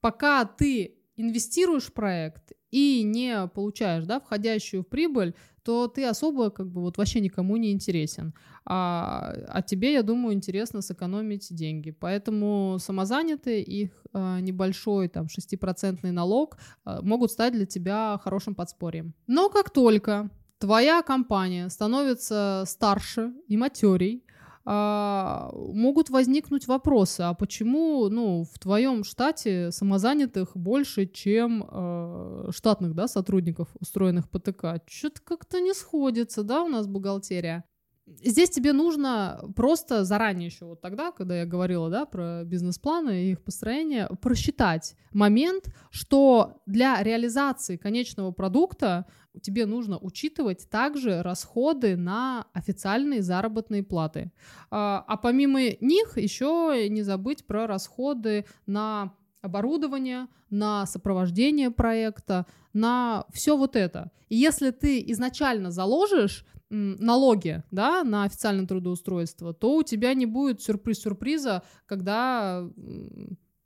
пока 0.01 0.43
ты 0.43 0.97
инвестируешь 1.15 1.85
в 1.85 1.93
проект 1.93 2.51
и 2.69 3.03
не 3.03 3.47
получаешь, 3.47 4.03
да, 4.03 4.19
входящую 4.19 4.83
в 4.83 4.87
прибыль, 4.87 5.35
то 5.63 5.87
ты 5.87 6.05
особо 6.05 6.49
как 6.49 6.67
бы 6.67 6.81
вот 6.81 6.97
вообще 6.97 7.21
никому 7.21 7.57
не 7.57 7.71
интересен. 7.71 8.33
А, 8.65 9.33
а 9.47 9.61
тебе, 9.61 9.93
я 9.93 10.03
думаю, 10.03 10.33
интересно 10.35 10.81
сэкономить 10.81 11.53
деньги. 11.55 11.91
Поэтому 11.91 12.77
самозанятые, 12.79 13.63
их 13.63 13.91
э, 14.13 14.39
небольшой 14.41 15.07
там 15.07 15.27
6% 15.27 16.11
налог 16.11 16.57
э, 16.85 16.99
могут 17.01 17.31
стать 17.31 17.53
для 17.53 17.65
тебя 17.65 18.19
хорошим 18.23 18.55
подспорьем. 18.55 19.13
Но 19.27 19.49
как 19.49 19.69
только 19.69 20.29
твоя 20.59 21.01
компания 21.01 21.69
становится 21.69 22.63
старше 22.67 23.33
и 23.47 23.57
матерей, 23.57 24.23
а, 24.65 25.51
могут 25.53 26.09
возникнуть 26.09 26.67
вопросы, 26.67 27.21
а 27.21 27.33
почему 27.33 28.07
ну, 28.09 28.43
в 28.43 28.59
твоем 28.59 29.03
штате 29.03 29.71
самозанятых 29.71 30.55
больше, 30.55 31.05
чем 31.05 31.67
э, 31.69 32.49
штатных 32.51 32.95
да, 32.95 33.07
сотрудников, 33.07 33.67
устроенных 33.79 34.29
по 34.29 34.39
ТК? 34.39 34.81
Что-то 34.87 35.21
как-то 35.21 35.59
не 35.59 35.73
сходится, 35.73 36.43
да, 36.43 36.63
у 36.63 36.69
нас 36.69 36.87
бухгалтерия. 36.87 37.65
Здесь 38.05 38.49
тебе 38.49 38.73
нужно 38.73 39.41
просто 39.55 40.03
заранее 40.03 40.47
еще 40.47 40.65
вот 40.65 40.81
тогда, 40.81 41.11
когда 41.11 41.39
я 41.39 41.45
говорила, 41.45 41.89
да, 41.89 42.05
про 42.05 42.43
бизнес-планы 42.43 43.23
и 43.23 43.31
их 43.31 43.41
построение, 43.41 44.09
просчитать 44.21 44.95
момент, 45.13 45.73
что 45.89 46.61
для 46.65 47.01
реализации 47.01 47.77
конечного 47.77 48.31
продукта 48.31 49.05
тебе 49.41 49.65
нужно 49.65 49.97
учитывать 49.97 50.69
также 50.69 51.21
расходы 51.21 51.95
на 51.95 52.47
официальные 52.51 53.21
заработные 53.21 53.83
платы. 53.83 54.33
А, 54.69 55.03
а 55.07 55.15
помимо 55.15 55.61
них 55.79 56.17
еще 56.17 56.87
не 56.89 57.03
забыть 57.03 57.47
про 57.47 57.67
расходы 57.67 58.45
на 58.65 59.13
оборудование, 59.41 60.27
на 60.49 60.85
сопровождение 60.85 61.71
проекта, 61.71 62.47
на 62.73 63.25
все 63.31 63.57
вот 63.57 63.75
это. 63.77 64.11
И 64.27 64.35
если 64.35 64.71
ты 64.71 65.03
изначально 65.07 65.71
заложишь 65.71 66.45
налоги 66.73 67.63
да, 67.71 68.03
на 68.03 68.23
официальное 68.23 68.65
трудоустройство, 68.65 69.53
то 69.53 69.77
у 69.77 69.83
тебя 69.83 70.13
не 70.13 70.25
будет 70.25 70.61
сюрприз-сюрприза, 70.61 71.63
когда 71.85 72.67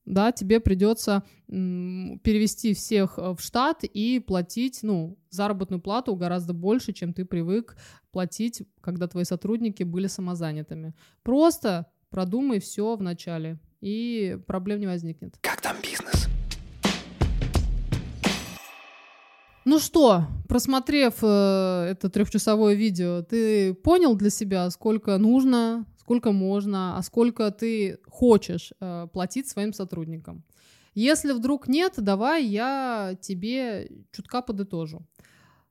да, 0.08 0.32
тебе 0.32 0.60
придется 0.62 1.24
перевести 1.48 2.74
всех 2.74 3.18
э, 3.18 3.36
в 3.36 3.42
штат 3.42 3.84
и 3.84 4.20
платить, 4.20 4.80
ну, 4.82 5.20
заработную 5.30 5.82
плату 5.82 6.16
гораздо 6.16 6.54
больше, 6.54 6.94
чем 6.94 7.14
ты 7.14 7.26
привык 7.26 7.76
платить, 8.12 8.64
когда 8.80 9.08
твои 9.08 9.26
сотрудники 9.26 9.84
были 9.84 10.08
самозанятыми. 10.08 10.96
Просто 11.24 11.88
продумай 12.10 12.60
все 12.62 12.96
в 12.96 13.02
начале, 13.02 13.60
и 13.82 14.40
проблем 14.48 14.80
не 14.80 14.88
возникнет. 14.88 15.38
Как 15.42 15.60
там 15.60 15.76
бизнес? 15.82 16.30
Ну 19.70 19.80
что, 19.80 20.24
просмотрев 20.48 21.16
э, 21.22 21.88
это 21.92 22.10
трехчасовое 22.10 22.74
видео, 22.76 23.22
ты 23.22 23.74
понял 23.74 24.16
для 24.16 24.30
себя, 24.30 24.70
сколько 24.70 25.18
нужно, 25.18 25.86
сколько 26.00 26.32
можно, 26.32 26.98
а 26.98 27.04
сколько 27.04 27.52
ты 27.52 28.00
хочешь 28.08 28.72
э, 28.80 29.08
платить 29.12 29.50
своим 29.50 29.74
сотрудникам? 29.74 30.46
Если 30.96 31.34
вдруг 31.34 31.68
нет, 31.68 31.96
давай 31.98 32.46
я 32.46 33.18
тебе 33.20 33.92
чутка 34.14 34.42
подытожу. 34.42 35.06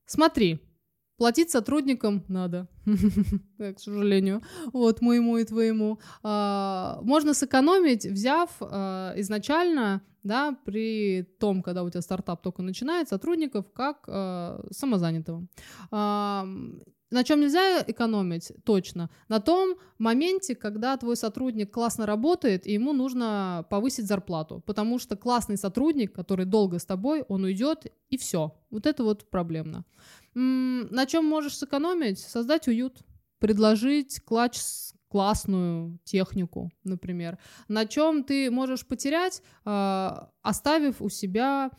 Смотри, 0.05 0.61
Платить 1.17 1.51
сотрудникам 1.51 2.25
надо, 2.29 2.69
к 3.59 3.79
сожалению, 3.79 4.43
вот 4.75 5.01
моему 5.01 5.39
и 5.39 5.45
твоему. 5.45 5.99
А, 6.23 7.01
можно 7.03 7.33
сэкономить, 7.33 8.05
взяв 8.05 8.51
а, 8.61 9.15
изначально, 9.17 10.03
да, 10.27 10.57
при 10.65 11.23
том, 11.39 11.62
когда 11.62 11.83
у 11.83 11.91
тебя 11.91 12.03
стартап 12.03 12.43
только 12.43 12.62
начинает, 12.62 13.09
сотрудников 13.09 13.71
как 13.73 14.05
а, 14.09 14.65
самозанятого. 14.71 15.47
На 17.11 17.23
чем 17.23 17.41
нельзя 17.41 17.85
экономить 17.87 18.51
точно? 18.65 19.11
На 19.29 19.39
том 19.39 19.77
моменте, 19.99 20.57
когда 20.57 20.97
твой 20.97 21.17
сотрудник 21.17 21.73
классно 21.73 22.05
работает, 22.05 22.67
и 22.67 22.73
ему 22.73 22.93
нужно 22.93 23.65
повысить 23.71 24.09
зарплату. 24.09 24.61
Потому 24.67 24.99
что 24.99 25.17
классный 25.17 25.57
сотрудник, 25.57 26.12
который 26.12 26.47
долго 26.47 26.81
с 26.81 26.85
тобой, 26.85 27.25
он 27.29 27.45
уйдет, 27.45 27.87
и 28.11 28.19
все. 28.19 28.57
Вот 28.71 28.87
это 28.87 29.05
вот 29.05 29.31
проблемно. 29.31 29.85
На 30.35 31.07
чем 31.07 31.25
можешь 31.25 31.57
сэкономить? 31.57 32.19
Создать 32.19 32.67
уют, 32.67 32.99
предложить 33.39 34.21
клатч 34.25 34.59
классную 35.17 35.99
технику, 36.05 36.71
например. 36.85 37.39
На 37.69 37.87
чем 37.87 38.23
ты 38.23 38.51
можешь 38.51 38.87
потерять, 38.87 39.43
а, 39.65 40.29
оставив 40.43 41.01
у 41.01 41.09
себя 41.09 41.71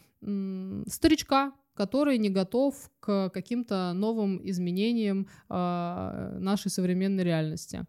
старичка, 0.88 1.52
который 1.76 2.18
не 2.18 2.32
готов 2.32 2.74
к 3.00 3.30
каким-то 3.30 3.94
новым 3.94 4.42
изменениям 4.44 5.28
а, 5.50 6.36
нашей 6.40 6.72
современной 6.72 7.24
реальности. 7.24 7.86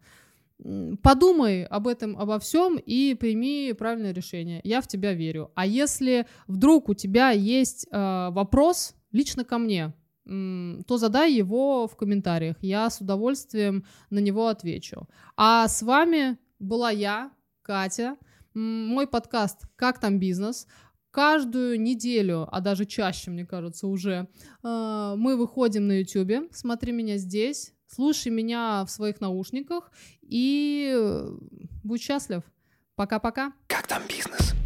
Подумай 1.01 1.63
об 1.63 1.87
этом, 1.87 2.15
обо 2.15 2.37
всем 2.37 2.77
и 2.77 3.15
прими 3.15 3.73
правильное 3.73 4.13
решение. 4.13 4.61
Я 4.63 4.81
в 4.81 4.87
тебя 4.87 5.13
верю. 5.13 5.49
А 5.55 5.65
если 5.65 6.27
вдруг 6.45 6.89
у 6.89 6.93
тебя 6.93 7.31
есть 7.31 7.87
э, 7.89 8.29
вопрос 8.31 8.93
лично 9.11 9.43
ко 9.45 9.57
мне, 9.57 9.93
то 10.29 10.97
задай 10.97 11.33
его 11.33 11.87
в 11.87 11.95
комментариях. 11.95 12.57
Я 12.61 12.89
с 12.89 13.01
удовольствием 13.01 13.85
на 14.09 14.19
него 14.19 14.47
отвечу. 14.47 15.07
А 15.35 15.67
с 15.67 15.81
вами 15.81 16.37
была 16.59 16.91
я, 16.91 17.31
Катя, 17.63 18.17
мой 18.53 19.07
подкаст 19.07 19.63
«Как 19.75 19.99
там 19.99 20.19
бизнес?». 20.19 20.67
Каждую 21.11 21.81
неделю, 21.81 22.47
а 22.51 22.61
даже 22.61 22.85
чаще, 22.85 23.31
мне 23.31 23.43
кажется, 23.43 23.87
уже, 23.87 24.27
э, 24.63 25.13
мы 25.17 25.37
выходим 25.37 25.87
на 25.87 26.01
YouTube. 26.01 26.49
Смотри 26.51 26.91
меня 26.91 27.17
здесь, 27.17 27.73
слушай 27.87 28.29
меня 28.29 28.85
в 28.85 28.91
своих 28.91 29.19
наушниках 29.19 29.91
и 30.21 30.95
будь 31.83 32.01
счастлив. 32.01 32.43
Пока-пока. 32.95 33.53
Как 33.67 33.87
там 33.87 34.03
бизнес? 34.07 34.58